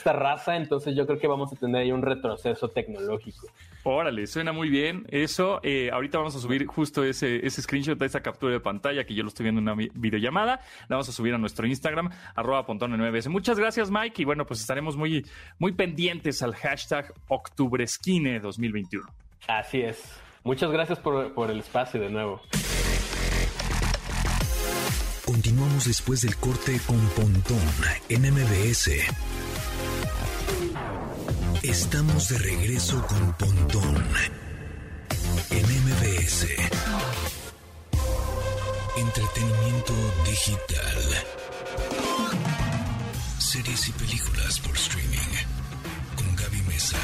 [0.05, 3.49] raza, entonces yo creo que vamos a tener ahí un retroceso tecnológico.
[3.83, 5.07] Órale, suena muy bien.
[5.11, 9.05] Eso, eh, ahorita vamos a subir justo ese, ese screenshot de esa captura de pantalla
[9.05, 10.61] que yo lo estoy viendo en una videollamada.
[10.89, 14.23] La vamos a subir a nuestro Instagram, arroba pontone 9 Muchas gracias, Mike.
[14.23, 15.27] Y bueno, pues estaremos muy,
[15.59, 19.07] muy pendientes al hashtag OctubreSkine 2021.
[19.47, 20.21] Así es.
[20.45, 22.41] Muchas gracias por, por el espacio de nuevo.
[25.25, 27.59] Continuamos después del corte con Pontón
[28.09, 28.91] en MBS.
[31.65, 34.05] Estamos de regreso con Pontón
[35.49, 36.47] en MBS.
[38.99, 39.95] Entretenimiento
[40.27, 41.25] digital.
[43.39, 45.19] Series y películas por streaming.
[46.17, 46.99] Con Gaby Mesa.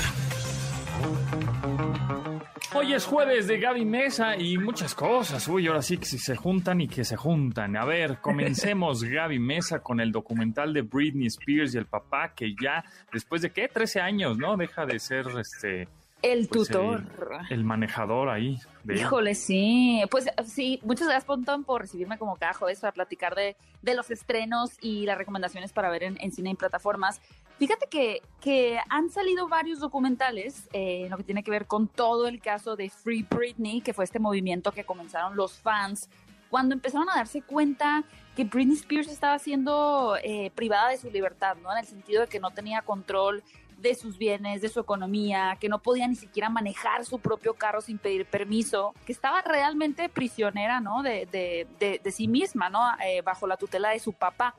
[2.72, 5.46] Hoy es jueves de Gaby Mesa y muchas cosas.
[5.48, 7.76] Uy, ahora sí que si se juntan y que se juntan.
[7.76, 12.54] A ver, comencemos Gaby Mesa con el documental de Britney Spears y el papá que
[12.54, 14.56] ya, después de qué, 13 años, ¿no?
[14.56, 15.88] Deja de ser este...
[16.22, 17.02] El pues, tutor.
[17.48, 18.58] El, manejador ahí.
[18.88, 20.02] Híjole, sí.
[20.10, 24.10] Pues sí, muchas gracias, Pontón, por recibirme como cada jueves para platicar de, de los
[24.10, 27.22] estrenos y las recomendaciones para ver en, en cine y plataformas.
[27.60, 31.88] Fíjate que, que han salido varios documentales eh, en lo que tiene que ver con
[31.88, 36.08] todo el caso de Free Britney, que fue este movimiento que comenzaron los fans
[36.48, 41.58] cuando empezaron a darse cuenta que Britney Spears estaba siendo eh, privada de su libertad,
[41.62, 41.70] ¿no?
[41.70, 43.42] En el sentido de que no tenía control
[43.76, 47.82] de sus bienes, de su economía, que no podía ni siquiera manejar su propio carro
[47.82, 51.02] sin pedir permiso, que estaba realmente prisionera, ¿no?
[51.02, 52.80] De, de, de, sí misma, ¿no?
[53.04, 54.54] Eh, bajo la tutela de su papá.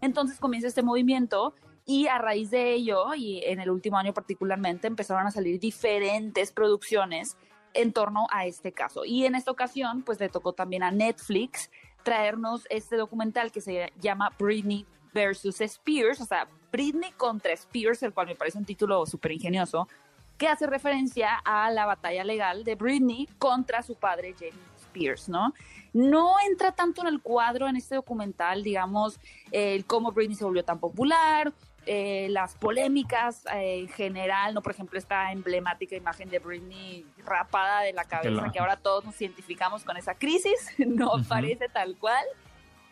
[0.00, 1.52] Entonces comienza este movimiento
[1.86, 6.52] y a raíz de ello, y en el último año particularmente, empezaron a salir diferentes
[6.52, 7.36] producciones
[7.74, 9.04] en torno a este caso.
[9.04, 11.70] Y en esta ocasión, pues le tocó también a Netflix
[12.02, 18.12] traernos este documental que se llama Britney versus Spears, o sea, Britney contra Spears, el
[18.12, 19.88] cual me parece un título súper ingenioso,
[20.36, 25.54] que hace referencia a la batalla legal de Britney contra su padre James Spears, ¿no?
[25.92, 29.20] No entra tanto en el cuadro en este documental, digamos,
[29.52, 31.52] el cómo Britney se volvió tan popular,
[31.86, 34.62] eh, las polémicas eh, en general, ¿no?
[34.62, 39.20] Por ejemplo, esta emblemática imagen de Britney rapada de la cabeza, que ahora todos nos
[39.20, 42.24] identificamos con esa crisis, no parece tal cual,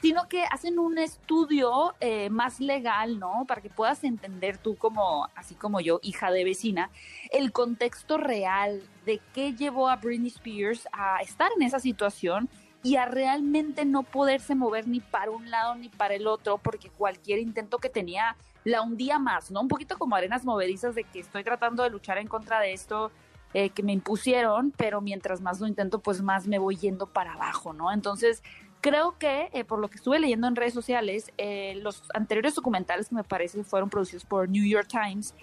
[0.02, 3.44] sino que hacen un estudio eh, más legal, ¿no?
[3.46, 6.90] Para que puedas entender tú como, así como yo, hija de vecina,
[7.30, 12.50] el contexto real de qué llevó a Britney Spears a estar en esa situación
[12.82, 16.90] y a realmente no poderse mover ni para un lado ni para el otro, porque
[16.90, 19.60] cualquier intento que tenía la hundía más, ¿no?
[19.60, 23.12] Un poquito como arenas movedizas de que estoy tratando de luchar en contra de esto
[23.54, 27.34] eh, que me impusieron, pero mientras más lo intento, pues más me voy yendo para
[27.34, 27.92] abajo, ¿no?
[27.92, 28.42] Entonces,
[28.80, 33.10] creo que eh, por lo que estuve leyendo en redes sociales, eh, los anteriores documentales
[33.10, 35.34] que me parece fueron producidos por New York Times,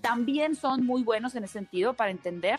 [0.00, 2.58] también son muy buenos en ese sentido para entender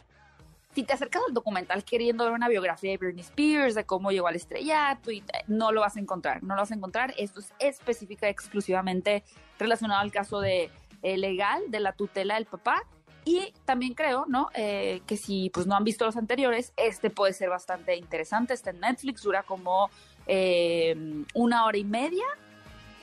[0.74, 4.28] si te acercas al documental queriendo ver una biografía de Britney Spears, de cómo llegó
[4.28, 5.12] al estrellato,
[5.48, 7.14] no lo vas a encontrar, no lo vas a encontrar.
[7.18, 9.24] Esto es específica exclusivamente
[9.58, 10.70] relacionado al caso de
[11.02, 12.84] eh, legal de la tutela del papá.
[13.26, 14.50] Y también creo, ¿no?
[14.54, 18.54] Eh, que si pues no han visto los anteriores, este puede ser bastante interesante.
[18.54, 19.90] Este en Netflix dura como
[20.28, 20.96] eh,
[21.34, 22.26] una hora y media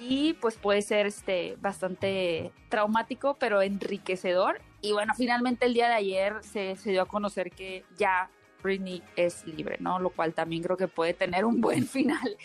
[0.00, 5.94] y pues puede ser este bastante traumático pero enriquecedor y bueno finalmente el día de
[5.94, 8.28] ayer se, se dio a conocer que ya
[8.62, 12.36] Britney es libre no lo cual también creo que puede tener un buen final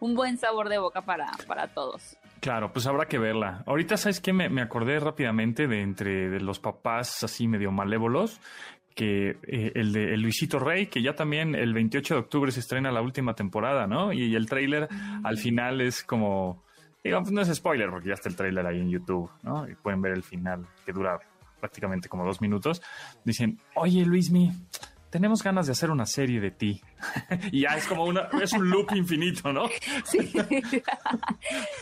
[0.00, 3.62] un buen sabor de boca para, para todos Claro, pues habrá que verla.
[3.66, 4.32] Ahorita, ¿sabes qué?
[4.32, 8.40] Me, me acordé rápidamente de entre de los papás así medio malévolos,
[8.94, 12.90] que eh, el de Luisito Rey, que ya también el 28 de octubre se estrena
[12.90, 14.12] la última temporada, ¿no?
[14.12, 14.88] Y, el tráiler
[15.22, 16.62] al final es como
[17.02, 19.66] Digamos, no es spoiler porque ya está el tráiler ahí en YouTube, ¿no?
[19.66, 21.18] Y pueden ver el final que dura
[21.60, 22.82] prácticamente como dos minutos.
[23.24, 24.52] Dicen, oye Luismi,
[25.10, 26.80] tenemos ganas de hacer una serie de ti.
[27.52, 29.68] y ya es como una, es un loop infinito, ¿no?
[30.04, 30.32] sí.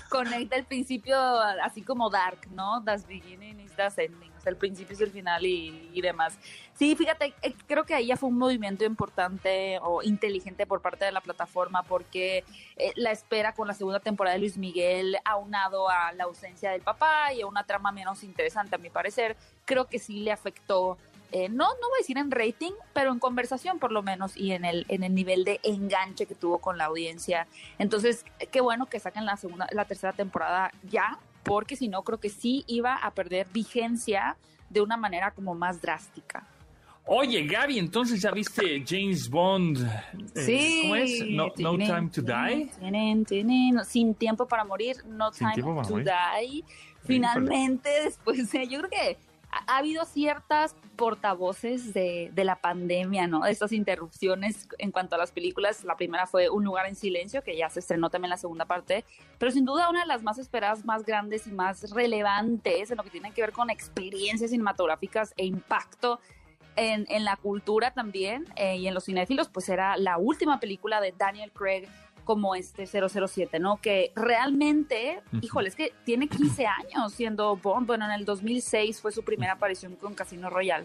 [0.09, 1.17] Conecta el principio
[1.63, 2.81] así como Dark, ¿no?
[2.81, 4.33] Das beginning is das ending.
[4.49, 6.39] Sea, el principio es el final y, y demás.
[6.75, 11.05] Sí, fíjate, eh, creo que ahí ya fue un movimiento importante o inteligente por parte
[11.05, 12.45] de la plataforma porque
[12.77, 16.83] eh, la espera con la segunda temporada de Luis Miguel, aunado a la ausencia del
[16.83, 20.99] papá y a una trama menos interesante, a mi parecer, creo que sí le afectó
[21.31, 24.53] eh, no, no voy a decir en rating, pero en conversación por lo menos y
[24.53, 27.47] en el, en el nivel de enganche que tuvo con la audiencia.
[27.79, 32.21] Entonces, qué bueno que saquen la segunda, la tercera temporada ya, porque si no, creo
[32.21, 34.37] que sí iba a perder vigencia
[34.71, 36.47] de una manera como más drástica.
[37.11, 39.79] Oye, Gaby, entonces ya viste James Bond.
[39.79, 40.79] Eh, sí.
[40.83, 41.27] ¿Cómo es?
[41.27, 42.71] No, Time to Die.
[43.87, 45.55] sin tiempo para morir, No Time
[45.89, 46.65] to Die.
[47.05, 49.17] Finalmente, después de, yo creo que
[49.51, 53.47] ha, habido ciertas portavoces de, de, la pandemia, ¿no?
[53.47, 55.85] Estas interrupciones en cuanto a las películas.
[55.85, 59.05] La primera fue Un lugar en silencio, que ya se estrenó también la segunda parte,
[59.39, 63.05] pero sin duda una de las más esperadas, más grandes y más relevantes en lo
[63.05, 66.21] que tiene que ver con experiencias cinematográficas e impacto
[66.77, 71.01] en, en la cultura también eh, y en los cinéfilos, pues era la última película
[71.01, 71.89] de Daniel Craig
[72.29, 73.81] como este 007, ¿no?
[73.81, 77.87] Que realmente, híjole, es que tiene 15 años siendo Bond.
[77.87, 80.85] Bueno, en el 2006 fue su primera aparición con Casino Royale.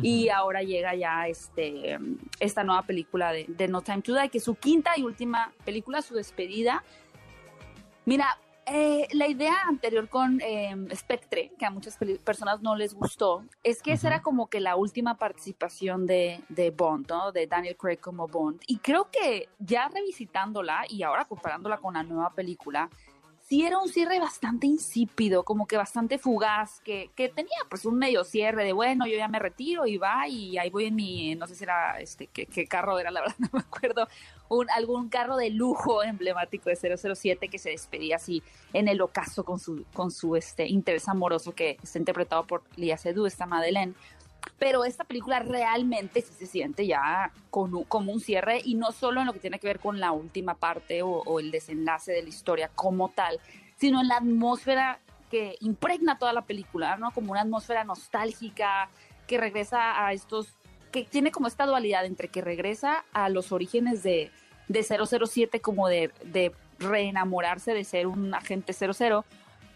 [0.00, 1.98] Y ahora llega ya este,
[2.38, 5.52] esta nueva película de, de No Time to Die, que es su quinta y última
[5.64, 6.84] película, su despedida.
[8.04, 13.44] Mira, eh, la idea anterior con em, Spectre, que a muchas personas no les gustó,
[13.62, 17.30] es que esa era como que la última participación de, de, Bond, ¿no?
[17.30, 18.60] De Daniel Craig como Bond.
[18.66, 22.90] Y creo que ya revisitándola y ahora comparándola con la nueva película,
[23.48, 27.96] sí era un cierre bastante insípido, como que bastante fugaz, que, que, tenía pues un
[27.96, 31.34] medio cierre de bueno, yo ya me retiro y va y ahí voy en mi,
[31.36, 34.08] no sé si era este, qué, qué carro era, la verdad no me acuerdo,
[34.48, 39.44] un, algún carro de lujo emblemático de 007 que se despedía así en el ocaso
[39.44, 43.94] con su, con su este, interés amoroso que está interpretado por Lia Seydoux, esta Madeleine
[44.58, 49.20] pero esta película realmente sí se siente ya con como un cierre y no solo
[49.20, 52.28] en lo que tiene que ver con la última parte o, el desenlace de la
[52.28, 53.38] historia como tal,
[53.76, 57.10] sino en la atmósfera que impregna toda la película, ¿no?
[57.10, 58.88] Como una atmósfera nostálgica
[59.26, 60.54] que regresa a estos,
[60.92, 64.30] que tiene como esta dualidad entre que regresa a los orígenes de,
[64.68, 69.24] de 007 como de, de reenamorarse de ser un agente 00,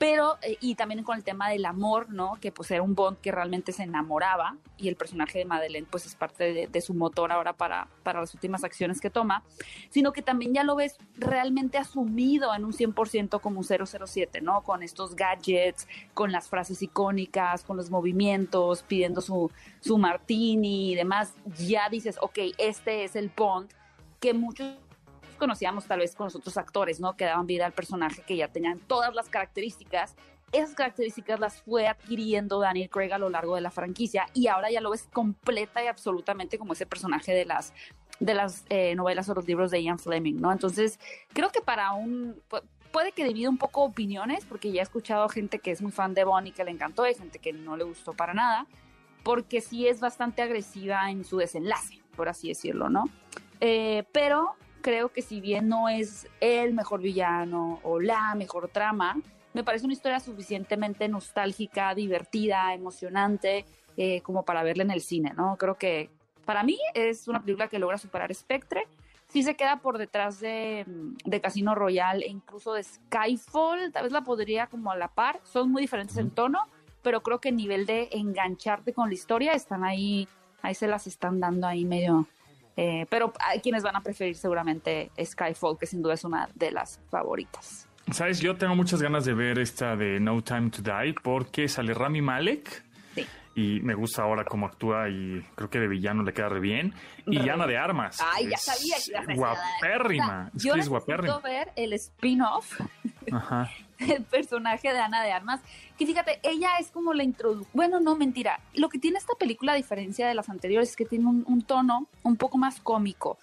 [0.01, 2.39] pero eh, y también con el tema del amor, ¿no?
[2.41, 6.07] Que pues era un Bond que realmente se enamoraba y el personaje de Madeleine pues
[6.07, 9.43] es parte de, su motor ahora para, para las últimas acciones que toma,
[9.91, 14.63] sino que también ya lo ves realmente asumido en un 100% como un 007, ¿no?
[14.63, 20.95] Con estos gadgets, con las frases icónicas, con los movimientos, pidiendo su, su martini y
[20.95, 23.69] demás, ya dices, ok, este es el Bond
[24.19, 24.79] que muchos
[25.41, 27.17] conocíamos tal vez con los otros actores, ¿no?
[27.17, 30.15] Que daban vida al personaje, que ya tenían todas las características.
[30.53, 34.71] Esas características las fue adquiriendo Daniel Craig a lo largo de la franquicia y ahora
[34.71, 37.73] ya lo ves completa y absolutamente como ese personaje de las
[38.21, 40.53] de las eh, novelas o los libros de Ian Fleming, ¿no?
[40.53, 41.01] Entonces,
[41.33, 42.41] creo que para un
[42.93, 46.15] puede que divida un poco opiniones, porque ya he escuchado gente que es muy fan
[46.15, 48.67] de Bonnie que le encantó y gente que no le gustó para nada,
[49.23, 53.05] porque sí es bastante agresiva en su desenlace, por así decirlo, ¿no?
[53.61, 59.17] Eh, pero creo que si bien no es el mejor villano o la mejor trama,
[59.53, 63.65] me parece una historia suficientemente nostálgica, divertida, emocionante,
[63.97, 65.57] eh, como para verla en el cine, ¿no?
[65.57, 66.11] Creo que
[66.45, 68.87] para mí es una película que logra superar Spectre.
[69.29, 70.85] Sí se queda por detrás de,
[71.43, 75.71] Casino Royale e incluso de Skyfall, tal vez la podría como a la par, son
[75.71, 76.61] muy diferentes en tono,
[77.03, 80.27] pero creo que el nivel de engancharte con la historia están ahí,
[80.63, 82.27] ahí se las están dando ahí medio,
[82.83, 86.71] eh, pero hay quienes van a preferir seguramente Skyfall, que sin duda es una de
[86.71, 87.87] las favoritas.
[88.11, 91.93] Sabes, yo tengo muchas ganas de ver esta de No Time to Die porque sale
[91.93, 92.83] Rami Malek
[93.55, 96.95] y me gusta ahora cómo actúa y creo que de villano le queda re bien.
[97.27, 98.19] Y Ana de Armas.
[98.35, 100.51] Ay, ya sabía que Guapérrima.
[100.55, 102.81] yo es necesito ver el spin-off
[104.07, 105.61] del personaje de Ana de Armas.
[105.99, 107.71] Que fíjate, ella es como la introducción.
[107.73, 108.61] Bueno, no, mentira.
[108.75, 112.07] Lo que tiene esta película, a diferencia de las anteriores, es que tiene un, tono
[112.23, 113.39] un poco más cómico.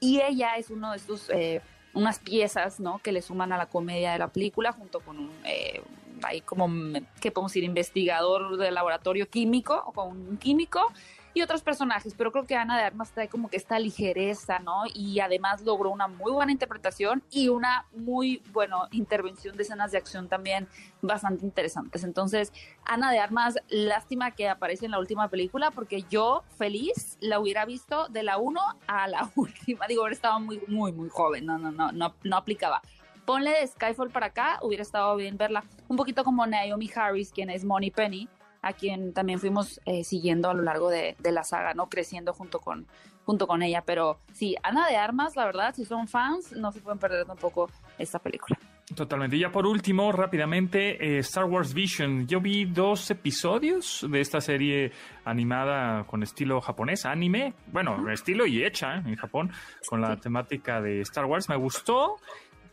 [0.00, 1.30] Y ella es uno de estos...
[1.30, 1.60] Eh,
[1.94, 2.98] unas piezas, ¿no?
[2.98, 5.80] Que le suman a la comedia de la película junto con un, eh,
[6.22, 6.68] ahí como,
[7.20, 7.64] ¿qué podemos decir?
[7.64, 10.92] Investigador de laboratorio químico o con un químico
[11.36, 14.84] y otros personajes, pero creo que Ana de Armas trae como que esta ligereza, ¿no?
[14.94, 19.98] Y además logró una muy buena interpretación y una muy, buena intervención de escenas de
[19.98, 20.66] acción también
[21.02, 22.04] bastante interesantes.
[22.04, 22.54] Entonces,
[22.86, 27.66] Ana de Armas, lástima que aparece en la última película, porque yo feliz la hubiera
[27.66, 29.86] visto de la 1 a la última.
[29.88, 32.80] Digo, estaba muy, muy, muy joven, no, no, no, no, no aplicaba
[33.26, 35.64] ponle de Skyfall para acá, hubiera estado bien verla.
[35.88, 38.28] Un poquito como Naomi Harris, quien es Money Penny,
[38.66, 41.88] a quien también fuimos eh, siguiendo a lo largo de, la saga, ¿no?
[41.88, 42.86] Creciendo junto con,
[43.24, 43.82] junto con ella.
[43.84, 47.70] Pero sí, Ana de Armas, la verdad, si son fans, no se pueden perder tampoco
[47.98, 48.58] esta película.
[48.94, 49.36] Totalmente.
[49.36, 52.28] Y ya por último, rápidamente, eh, Star Wars Vision.
[52.28, 54.92] Yo vi dos episodios de esta serie
[55.24, 57.54] animada con estilo japonés, anime.
[57.72, 59.50] Bueno, estilo y hecha en Japón,
[59.88, 61.48] con la temática de Star Wars.
[61.48, 62.18] Me gustó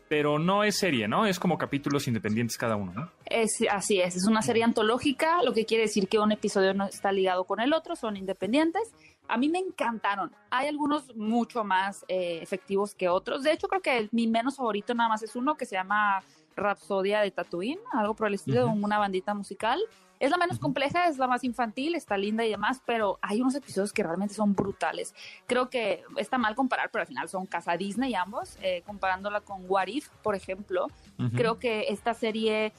[0.08, 1.26] pero no es serie, ¿no?
[1.26, 3.10] Es como capítulos independientes cada uno, ¿no?
[3.24, 6.86] Es, así es, es una serie antológica, lo que quiere decir que un episodio no
[6.86, 8.92] está ligado con el otro, son independientes.
[9.26, 10.32] A mí me encantaron.
[10.50, 13.42] Hay algunos mucho más eh, efectivos que otros.
[13.42, 16.22] De hecho, creo que mi menos favorito nada más es uno que se llama
[16.56, 19.80] Rapsodia de Tatooine, algo por el estilo de una bandita musical.
[20.20, 23.54] Es la menos compleja, es la más infantil, está linda y demás, pero hay unos
[23.54, 25.14] episodios que realmente son brutales.
[25.46, 29.64] Creo que está mal comparar, pero al final son casa Disney ambos, eh, comparándola con
[29.68, 30.88] What If, por ejemplo.
[31.34, 32.72] Creo que esta serie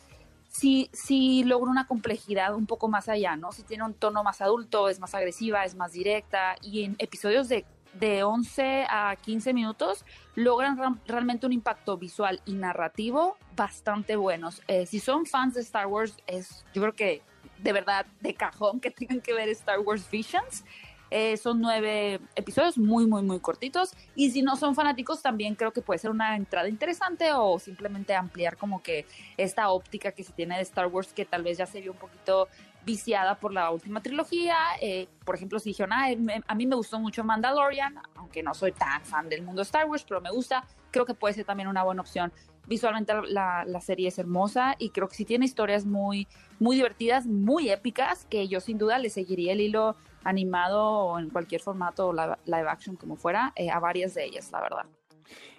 [0.47, 3.51] sí, sí logra una complejidad un poco más allá, ¿no?
[3.51, 7.49] Si tiene un tono más adulto, es más agresiva, es más directa y en episodios
[7.49, 7.65] de
[7.99, 14.61] de 11 a 15 minutos logran realmente un impacto visual y narrativo bastante buenos.
[14.67, 17.21] Eh, si son fans de Star Wars, es yo creo que
[17.59, 20.63] de verdad de cajón que tengan que ver Star Wars Visions.
[21.11, 23.93] Eh, son nueve episodios muy, muy, muy cortitos.
[24.15, 28.15] Y si no son fanáticos, también creo que puede ser una entrada interesante o simplemente
[28.15, 29.05] ampliar como que
[29.37, 31.99] esta óptica que se tiene de Star Wars, que tal vez ya se vio un
[31.99, 32.49] poquito
[32.85, 34.55] viciada por la última trilogía.
[34.79, 36.07] Eh, por ejemplo, si dijeron, ah,
[36.47, 40.05] a mí me gustó mucho Mandalorian, aunque no soy tan fan del mundo Star Wars,
[40.07, 42.31] pero me gusta, creo que puede ser también una buena opción.
[42.67, 46.27] Visualmente la, la serie es hermosa y creo que sí tiene historias muy,
[46.59, 51.29] muy divertidas, muy épicas, que yo sin duda le seguiría el hilo animado o en
[51.29, 54.85] cualquier formato live action como fuera eh, a varias de ellas, la verdad.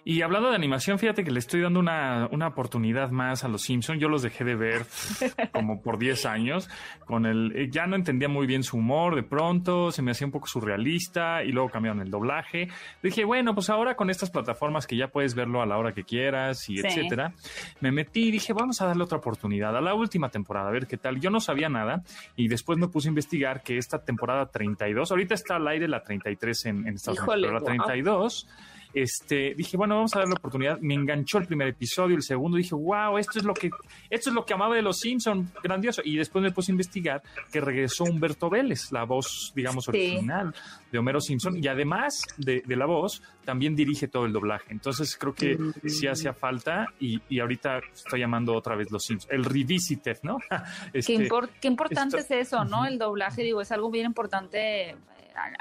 [0.08, 3.62] Y hablando de animación, fíjate que le estoy dando una, una oportunidad más a los
[3.62, 4.00] Simpsons.
[4.00, 4.86] Yo los dejé de ver
[5.52, 6.70] como por 10 años.
[7.04, 10.28] Con el, eh, ya no entendía muy bien su humor de pronto, se me hacía
[10.28, 12.68] un poco surrealista y luego cambiaron el doblaje.
[13.02, 16.04] Dije, bueno, pues ahora con estas plataformas que ya puedes verlo a la hora que
[16.04, 17.32] quieras y etcétera,
[17.80, 20.86] me metí y dije, vamos a darle otra oportunidad a la última temporada, a ver
[20.86, 21.18] qué tal.
[21.18, 22.04] Yo no sabía nada
[22.36, 26.04] y después me puse a investigar que esta temporada 32, ahorita está al aire la
[26.04, 28.46] 33 en, en Estados Unidos, pero la 32
[28.96, 30.78] este, dije, bueno, vamos a darle la oportunidad.
[30.80, 33.68] Me enganchó el primer episodio, el segundo, dije, wow, esto es lo que,
[34.08, 36.00] esto es lo que amaba de los Simpsons, grandioso.
[36.02, 37.22] Y después me puse a investigar
[37.52, 40.54] que regresó Humberto Vélez, la voz, digamos, original
[40.90, 44.72] de Homero Simpson, y además de, la voz, también dirige todo el doblaje.
[44.72, 49.44] Entonces creo que sí hacía falta, y, ahorita estoy llamando otra vez los Simpsons, el
[49.44, 50.38] revisited, ¿no?
[50.94, 51.28] Este,
[51.60, 52.86] qué, importante es eso, ¿no?
[52.86, 54.96] El doblaje, digo, es algo bien importante eh,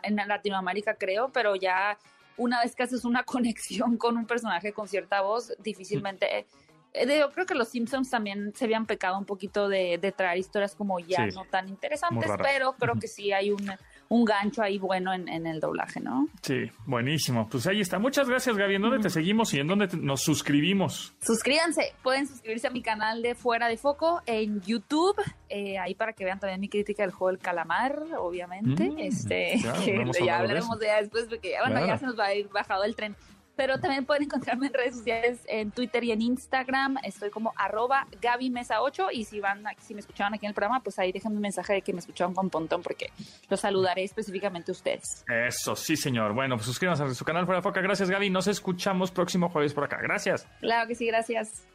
[0.04, 1.98] en Latinoamérica, creo, pero ya
[2.38, 6.40] una vez que haces una conexión con un personaje con cierta voz, difícilmente...
[6.40, 6.46] Eh,
[6.94, 10.98] yo creo que los Simpsons también se habían pecado un poquito de, traer historias como
[11.00, 13.70] ya no tan interesantes, pero creo que sí hay un,
[14.10, 16.28] un gancho ahí bueno en, el doblaje, ¿no?
[16.42, 17.48] Sí, buenísimo.
[17.50, 18.00] Pues ahí está.
[18.00, 18.76] Muchas gracias, Gaby.
[18.76, 21.14] ¿En dónde te seguimos y en dónde nos suscribimos?
[21.22, 21.94] Suscríbanse.
[22.04, 25.16] Pueden suscribirse a mi canal de Fuera de Foco en YouTube.
[25.50, 28.90] Eh, ahí para que vean también mi crítica del juego del calamar, obviamente.
[28.90, 29.74] Mm, este, ya,
[30.40, 33.16] hablaremos de, después porque bueno, ya se nos va a ir bajado el tren.
[33.56, 36.98] Pero también pueden encontrarme en redes sociales, en Twitter y en Instagram.
[37.04, 40.56] Estoy como arroba Gaby Mesa 8 y si van, si me escuchaban aquí en el
[40.56, 43.12] programa, pues ahí déjenme un mensaje de que me escucharon con Pontón porque
[43.50, 45.24] los saludaré específicamente a ustedes.
[45.28, 46.34] Eso, sí, señor.
[46.34, 47.82] Bueno, pues suscríbanse a su canal Fuera Foca.
[47.82, 48.30] Gracias, Gaby.
[48.30, 49.98] Nos escuchamos próximo jueves por acá.
[50.02, 50.48] Gracias.
[50.60, 51.66] Claro que sí, gracias.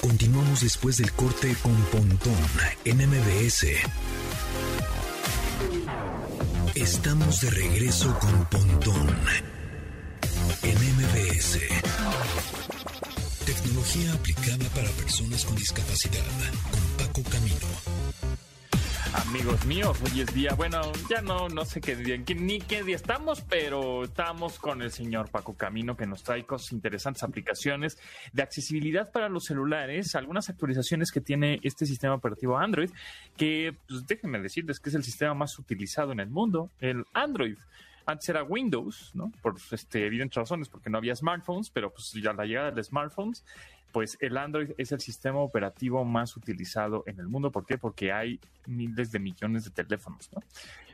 [0.00, 2.36] Continuamos después del corte con Pontón
[2.84, 3.66] en MBS.
[6.74, 9.14] Estamos de regreso con Pontón
[10.62, 11.58] en MBS.
[13.44, 16.24] Tecnología aplicada para personas con discapacidad
[16.70, 18.01] con Paco Camino.
[19.14, 22.96] Amigos míos, hoy es día, bueno, ya no, no sé qué día, ni qué día
[22.96, 27.98] estamos, pero estamos con el señor Paco Camino que nos trae cosas interesantes, aplicaciones
[28.32, 32.90] de accesibilidad para los celulares, algunas actualizaciones que tiene este sistema operativo Android,
[33.36, 37.58] que pues, déjenme decirles que es el sistema más utilizado en el mundo, el Android.
[38.06, 39.30] Antes era Windows, ¿no?
[39.42, 43.44] Por este, evidentes razones, porque no había smartphones, pero pues ya la llegada de smartphones
[43.92, 47.52] pues el Android es el sistema operativo más utilizado en el mundo.
[47.52, 47.78] ¿Por qué?
[47.78, 50.42] Porque hay miles de millones de teléfonos, ¿no?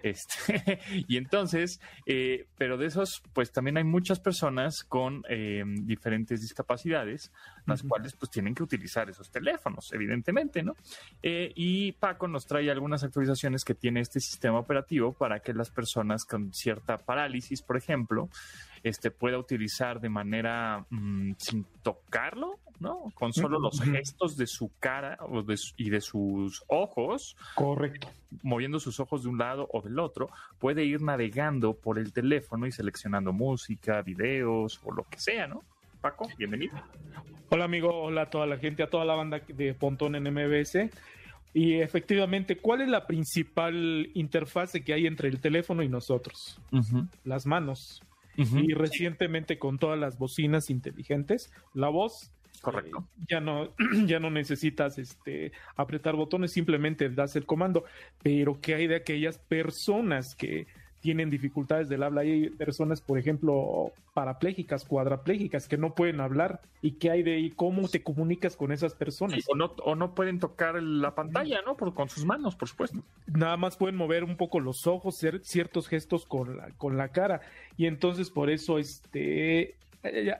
[0.02, 6.40] Este, y entonces, eh, pero de esos, pues también hay muchas personas con eh, diferentes
[6.40, 7.32] discapacidades,
[7.66, 10.74] las cuales pues tienen que utilizar esos teléfonos, evidentemente, ¿no?
[11.22, 15.70] Eh, y Paco nos trae algunas actualizaciones que tiene este sistema operativo para que las
[15.70, 18.28] personas con cierta parálisis, por ejemplo,
[18.82, 23.12] este, pueda utilizar de manera mm, sin tocarlo, ¿no?
[23.14, 25.18] Con solo los gestos de su cara
[25.76, 27.36] y de sus ojos.
[27.54, 28.08] Correcto.
[28.42, 32.66] Moviendo sus ojos de un lado o del otro, puede ir navegando por el teléfono
[32.66, 35.64] y seleccionando música, videos o lo que sea, ¿no?
[36.00, 36.74] Paco, bienvenido.
[37.50, 40.90] Hola amigo, hola a toda la gente, a toda la banda de Pontón en MBS.
[41.54, 46.60] Y efectivamente, ¿cuál es la principal interfase que hay entre el teléfono y nosotros?
[47.24, 48.02] Las manos
[48.38, 52.98] y recientemente con todas las bocinas inteligentes, la voz Correcto.
[52.98, 53.74] Eh, ya no,
[54.06, 57.84] ya no necesitas este apretar botones, simplemente das el comando.
[58.22, 60.66] Pero ¿qué hay de aquellas personas que
[61.00, 62.22] tienen dificultades del habla.
[62.22, 66.60] Hay personas, por ejemplo, paraplégicas, cuadraplégicas, que no pueden hablar.
[66.82, 67.50] ¿Y qué hay de ahí?
[67.50, 69.44] ¿Cómo te comunicas con esas personas?
[69.48, 71.76] o, no, o no pueden tocar la pantalla, ¿no?
[71.76, 73.02] Por, con sus manos, por supuesto.
[73.26, 77.08] Nada más pueden mover un poco los ojos, hacer ciertos gestos con la, con la
[77.08, 77.40] cara.
[77.76, 79.76] Y entonces por eso este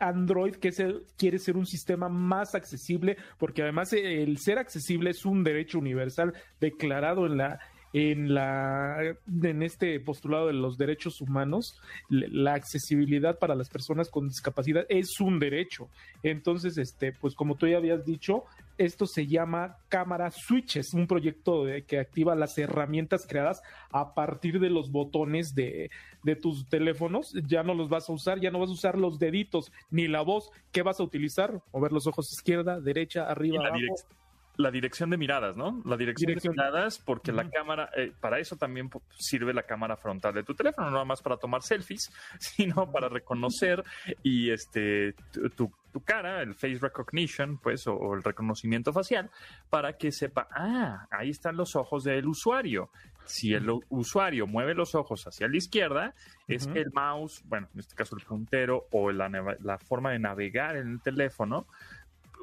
[0.01, 0.73] Android que
[1.17, 6.35] quiere ser un sistema más accesible, porque además el ser accesible es un derecho universal
[6.61, 7.59] declarado en la
[7.93, 14.29] en la en este postulado de los derechos humanos la accesibilidad para las personas con
[14.29, 15.89] discapacidad es un derecho.
[16.23, 18.45] Entonces este pues como tú ya habías dicho
[18.77, 23.61] esto se llama cámara switches un proyecto de, que activa las herramientas creadas
[23.91, 25.91] a partir de los botones de,
[26.23, 27.33] de tus teléfonos.
[27.47, 30.23] Ya no los vas a usar ya no vas a usar los deditos ni la
[30.23, 30.51] voz.
[30.73, 34.19] ¿qué vas a utilizar mover los ojos izquierda derecha arriba abajo
[34.59, 35.81] la dirección de miradas, ¿no?
[35.85, 40.35] La dirección, de miradas, porque la cámara, eh, para eso también sirve la cámara frontal
[40.35, 43.85] de tu teléfono, no nada más para tomar selfies, sino para reconocer
[44.23, 45.15] y este
[45.57, 45.71] tu,
[46.05, 49.31] cara, el face recognition, pues, o, el reconocimiento facial,
[49.71, 52.91] para que sepa, ah, ahí están los ojos del usuario.
[53.25, 56.15] Si el usuario mueve los ojos hacia la izquierda,
[56.47, 59.29] es que el mouse, bueno, en este caso el puntero o la,
[59.61, 61.67] la forma de navegar en el teléfono,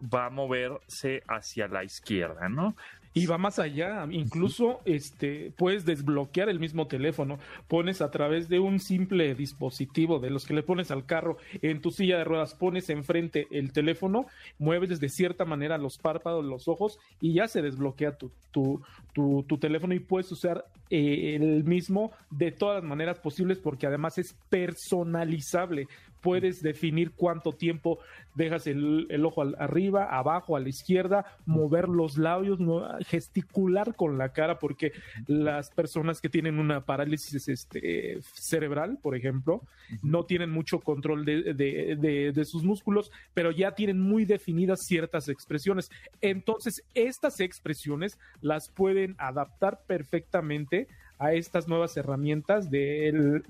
[0.01, 2.75] va a moverse hacia la izquierda, ¿no?
[3.17, 7.39] Y va más allá, incluso este puedes desbloquear el mismo teléfono,
[7.69, 11.79] pones a través de un simple dispositivo de los que le pones al carro en
[11.79, 14.25] tu silla de ruedas, pones enfrente el teléfono,
[14.59, 18.83] mueves de cierta manera los párpados, los ojos y ya se desbloquea tu, tu,
[19.13, 24.17] tu, teléfono y puedes usar eh, el mismo de todas las maneras posibles porque además
[24.17, 25.87] es personalizable
[26.25, 27.99] puedes definir cuánto tiempo
[28.33, 32.57] dejas el, ojo arriba, abajo, a la izquierda, mover los labios,
[33.05, 34.91] gesticular con la cara, porque
[35.27, 39.61] las personas que tienen una parálisis este, cerebral, por ejemplo,
[40.01, 41.53] no tienen mucho control de,
[42.33, 45.91] de sus músculos, pero ya tienen muy definidas ciertas expresiones.
[46.21, 50.87] Entonces, estas expresiones las pueden adaptar perfectamente
[51.19, 53.43] a estas nuevas herramientas del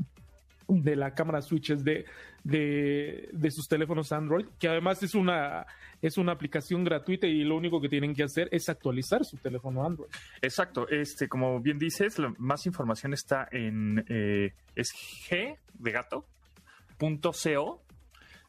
[0.67, 2.05] de la cámara switches de,
[2.43, 5.65] de, de, sus teléfonos Android, que además es una,
[6.01, 9.85] es una aplicación gratuita y lo único que tienen que hacer es actualizar su teléfono
[9.85, 10.09] Android.
[10.41, 14.91] Exacto, este, como bien dices, más información está en eh, es
[15.29, 16.25] g de gato
[16.97, 17.81] punto co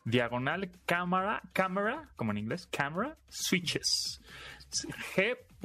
[0.04, 4.20] diagonal cámara, cámara, como en inglés, camera switches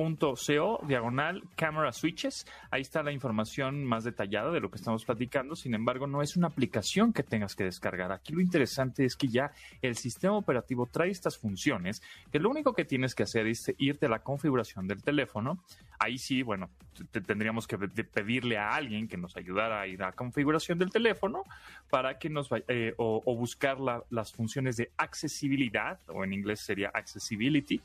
[0.01, 2.45] g.co diagonal camera switches.
[2.69, 5.55] Ahí está la información más detallada de lo que estamos platicando.
[5.55, 8.11] Sin embargo, no es una aplicación que tengas que descargar.
[8.11, 12.73] Aquí lo interesante es que ya el sistema operativo trae estas funciones que lo único
[12.73, 15.63] que tienes que hacer es irte a la configuración del teléfono.
[15.99, 16.69] Ahí sí, bueno,
[17.11, 21.43] tendríamos que pedirle a alguien que nos ayudara a ir a la configuración del teléfono
[21.89, 23.77] para que nos vaya, eh, o, buscar
[24.09, 27.81] las funciones de accesibilidad, o en inglés sería accessibility,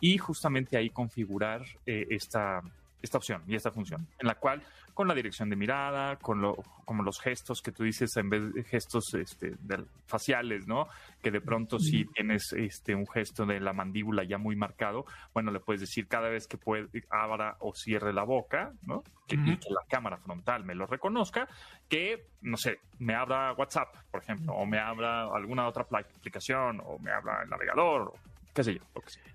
[0.00, 2.62] y justamente ahí configurar eh, esta,
[3.02, 4.62] esta opción y esta función, en la cual
[4.98, 8.52] con la dirección de mirada, con lo, como los gestos que tú dices en vez
[8.52, 9.54] de gestos este,
[10.06, 10.88] faciales, ¿no?
[11.22, 15.52] Que de pronto si tienes este un gesto de la mandíbula ya muy marcado, bueno,
[15.52, 19.04] le puedes decir cada vez que puede, abra o cierre la boca, ¿no?
[19.28, 21.48] Que, que la cámara frontal me lo reconozca,
[21.88, 26.98] que, no sé, me abra WhatsApp, por ejemplo, o me abra alguna otra aplicación, o
[26.98, 28.14] me abra el navegador,
[28.52, 28.80] qué sé yo.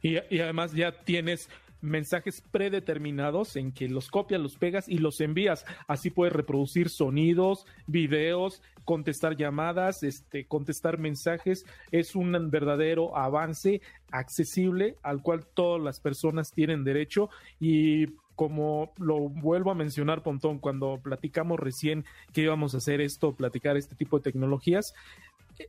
[0.02, 1.50] Y, y, además ya tienes
[1.84, 5.66] mensajes predeterminados en que los copias, los pegas y los envías.
[5.88, 11.66] Así puedes reproducir sonidos, videos, contestar llamadas, este, contestar mensajes.
[11.92, 13.82] Es un verdadero avance
[14.12, 17.30] accesible al cual todas las personas tienen derecho
[17.60, 23.36] y como lo vuelvo a mencionar, Pontón, cuando platicamos recién que íbamos a hacer esto,
[23.36, 24.94] platicar este tipo de tecnologías,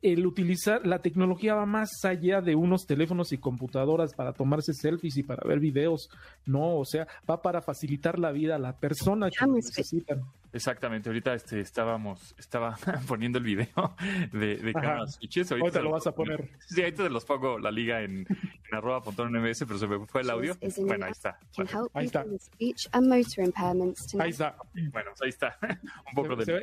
[0.03, 5.17] el utilizar la tecnología va más allá de unos teléfonos y computadoras para tomarse selfies
[5.17, 6.09] y para ver videos,
[6.47, 10.23] no, o sea, va para facilitar la vida a la persona que necesitan.
[10.55, 12.77] Exactamente, ahorita este, estábamos, estaba
[13.09, 13.97] poniendo el video
[14.33, 14.73] de, de
[15.09, 15.51] switches.
[15.51, 16.49] Ahorita, lo vas a poner.
[16.69, 20.31] Sí, ahorita te los pongo la liga en, en arroba pero se me fue el
[20.31, 20.57] audio.
[20.79, 21.41] Bueno, ahí está.
[21.93, 22.25] ahí está.
[24.21, 24.57] Ahí está.
[24.93, 25.59] Bueno, ahí está.
[26.09, 26.63] Un poco de...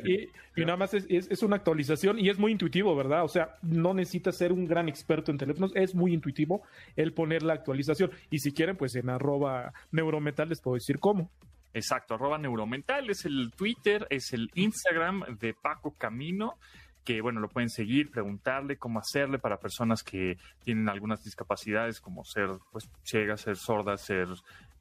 [0.56, 3.24] y, y, nada más es, es, es, una actualización y es muy intuitivo, ¿verdad?
[3.24, 6.62] O sea, no necesitas ser un gran experto en teléfonos, es muy intuitivo
[6.96, 8.10] el poner la actualización.
[8.30, 11.30] Y si quieren, pues en arroba neurometal les puedo decir cómo.
[11.74, 16.58] Exacto, arroba neuromental es el Twitter, es el Instagram de Paco Camino
[17.04, 22.24] que bueno, lo pueden seguir, preguntarle cómo hacerle para personas que tienen algunas discapacidades como
[22.24, 24.28] ser pues ciegas, ser sordas, ser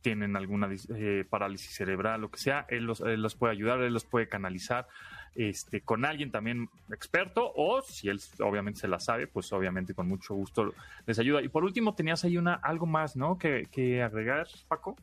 [0.01, 3.93] tienen alguna eh, parálisis cerebral, lo que sea, él los, él los puede ayudar, él
[3.93, 4.87] los puede canalizar
[5.35, 10.07] este, con alguien también experto o si él obviamente se la sabe, pues obviamente con
[10.07, 10.73] mucho gusto
[11.05, 11.41] les ayuda.
[11.41, 13.37] Y por último, tenías ahí una algo más, ¿no?
[13.37, 14.97] Que, que agregar, Paco.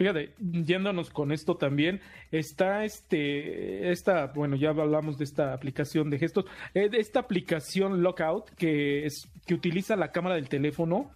[0.00, 2.00] Fíjate, yéndonos con esto también,
[2.32, 8.48] está este, esta, bueno, ya hablamos de esta aplicación de gestos, eh, esta aplicación Lockout
[8.54, 11.10] que es, que utiliza la cámara del teléfono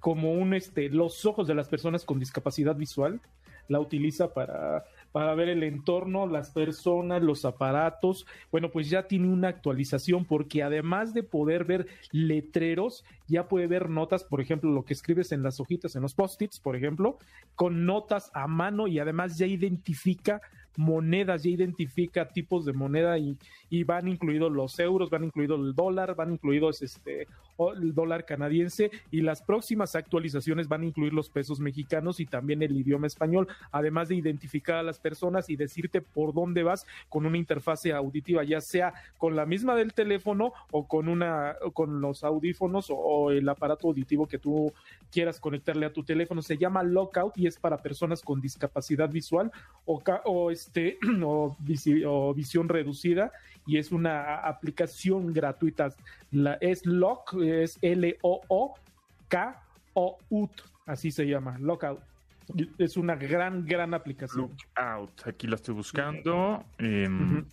[0.00, 3.20] como un, este, los ojos de las personas con discapacidad visual,
[3.68, 8.26] la utiliza para para ver el entorno, las personas, los aparatos.
[8.50, 13.90] Bueno, pues ya tiene una actualización porque además de poder ver letreros, ya puede ver
[13.90, 17.16] notas, por ejemplo, lo que escribes en las hojitas, en los post-its, por ejemplo,
[17.54, 20.42] con notas a mano y además ya identifica
[20.76, 23.38] monedas, ya identifica tipos de moneda y,
[23.70, 27.28] y van incluidos los euros, van incluido el dólar, van incluidos este
[27.76, 32.62] el dólar canadiense y las próximas actualizaciones van a incluir los pesos mexicanos y también
[32.62, 37.26] el idioma español, además de identificar a las personas y decirte por dónde vas con
[37.26, 42.24] una interfase auditiva, ya sea con la misma del teléfono o con una con los
[42.24, 44.72] audífonos o el aparato auditivo que tú
[45.10, 46.42] quieras conectarle a tu teléfono.
[46.42, 49.52] Se llama Lockout y es para personas con discapacidad visual
[49.84, 51.56] o, o este o,
[52.34, 53.32] visión reducida
[53.66, 55.94] y es una aplicación gratuita.
[56.30, 58.22] La, es Lock, es L-O-O-K-O-U-T,
[60.86, 62.00] así se llama, Lockout.
[62.78, 64.50] Es una gran, gran aplicación.
[64.76, 66.64] Lookout, aquí la estoy buscando.
[66.78, 67.46] Em,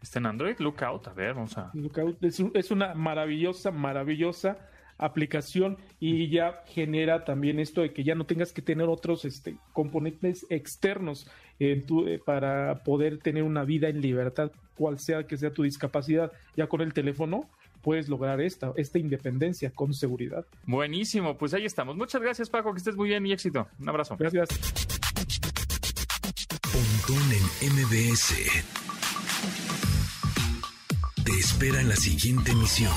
[0.00, 1.70] está en Android, Lookout, a ver, vamos a...
[1.74, 4.56] Lookout es, es una maravillosa, maravillosa
[5.00, 9.56] aplicación y ya genera también esto de que ya no tengas que tener otros este,
[9.72, 11.28] componentes externos
[11.58, 15.62] en tu, eh, para poder tener una vida en libertad, cual sea que sea tu
[15.62, 17.48] discapacidad, ya con el teléfono
[17.82, 20.44] puedes lograr esta, esta independencia con seguridad.
[20.66, 21.96] Buenísimo, pues ahí estamos.
[21.96, 23.68] Muchas gracias Paco, que estés muy bien y éxito.
[23.78, 24.16] Un abrazo.
[24.18, 24.48] Gracias.
[27.10, 28.34] en MBS.
[31.24, 32.92] Te espera en la siguiente emisión.